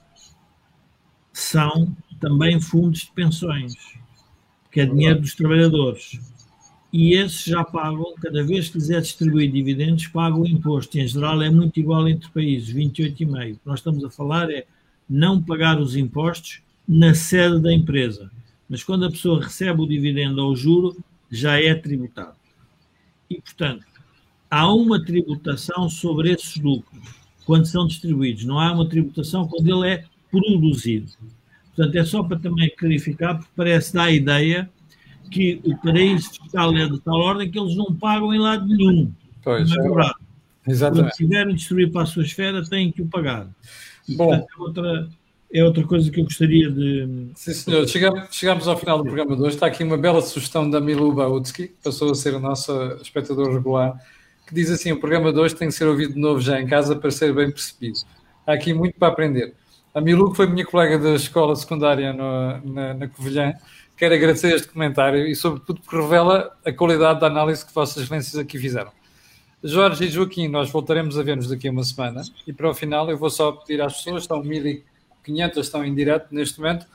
[1.33, 3.73] são também fundos de pensões
[4.75, 6.19] que é dinheiro dos trabalhadores.
[6.91, 10.97] e esses já pagam, cada vez que lhes é distribuído dividendos, pagam imposto.
[10.97, 13.53] E, em geral é muito igual entre países, 28,5%.
[13.53, 14.65] O que nós estamos a falar é
[15.09, 18.29] não pagar os impostos na sede da empresa.
[18.67, 20.97] Mas quando a pessoa recebe o dividendo ou o juro,
[21.31, 22.35] já é tributado.
[23.29, 23.85] E, portanto,
[24.51, 27.01] há uma tributação sobre esses lucros
[27.45, 28.43] quando são distribuídos.
[28.43, 31.13] Não há uma tributação quando ele é produzido.
[31.75, 34.69] Portanto, é só para também clarificar, porque parece dar a ideia
[35.29, 39.11] que o paraíso fiscal é de tal ordem que eles não pagam em lado nenhum.
[39.43, 40.15] Pois, não é verdade.
[40.67, 41.03] Exatamente.
[41.03, 43.47] Quando tiverem distribuir para a sua esfera, têm que o pagar.
[44.07, 45.09] E, Bom, portanto, é outra,
[45.53, 47.27] é outra coisa que eu gostaria de.
[47.35, 47.87] Sim, senhor.
[47.87, 49.55] Chegamos, chegamos ao final do programa de hoje.
[49.55, 52.71] Está aqui uma bela sugestão da Milu Bautsky, que passou a ser o nosso
[53.01, 53.99] espectador regular,
[54.47, 56.67] que diz assim: o programa de hoje tem que ser ouvido de novo já em
[56.67, 57.99] casa para ser bem percebido.
[58.47, 59.53] Há aqui muito para aprender.
[59.95, 63.53] A Milu, que foi minha colega da escola secundária no, na, na Covilhã,
[63.95, 68.37] quero agradecer este comentário e, sobretudo, porque revela a qualidade da análise que Vossas Excelências
[68.37, 68.91] aqui fizeram.
[69.63, 73.09] Jorge e Joaquim, nós voltaremos a ver-nos daqui a uma semana e para o final
[73.09, 76.85] eu vou só pedir às pessoas, estão 1500, estão em direto neste momento,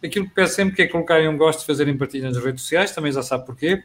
[0.00, 2.92] aquilo que peço sempre que é colocarem um gosto de fazerem partilha nas redes sociais,
[2.92, 3.82] também já sabe porquê.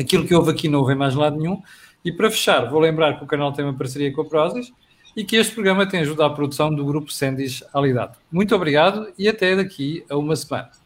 [0.00, 1.60] Aquilo que houve aqui não houve mais lado nenhum.
[2.02, 4.72] E para fechar, vou lembrar que o canal tem uma parceria com a Prozis
[5.16, 8.12] e que este programa tem ajudado à produção do grupo Sendis Alidade.
[8.30, 10.81] Muito obrigado e até daqui a uma semana.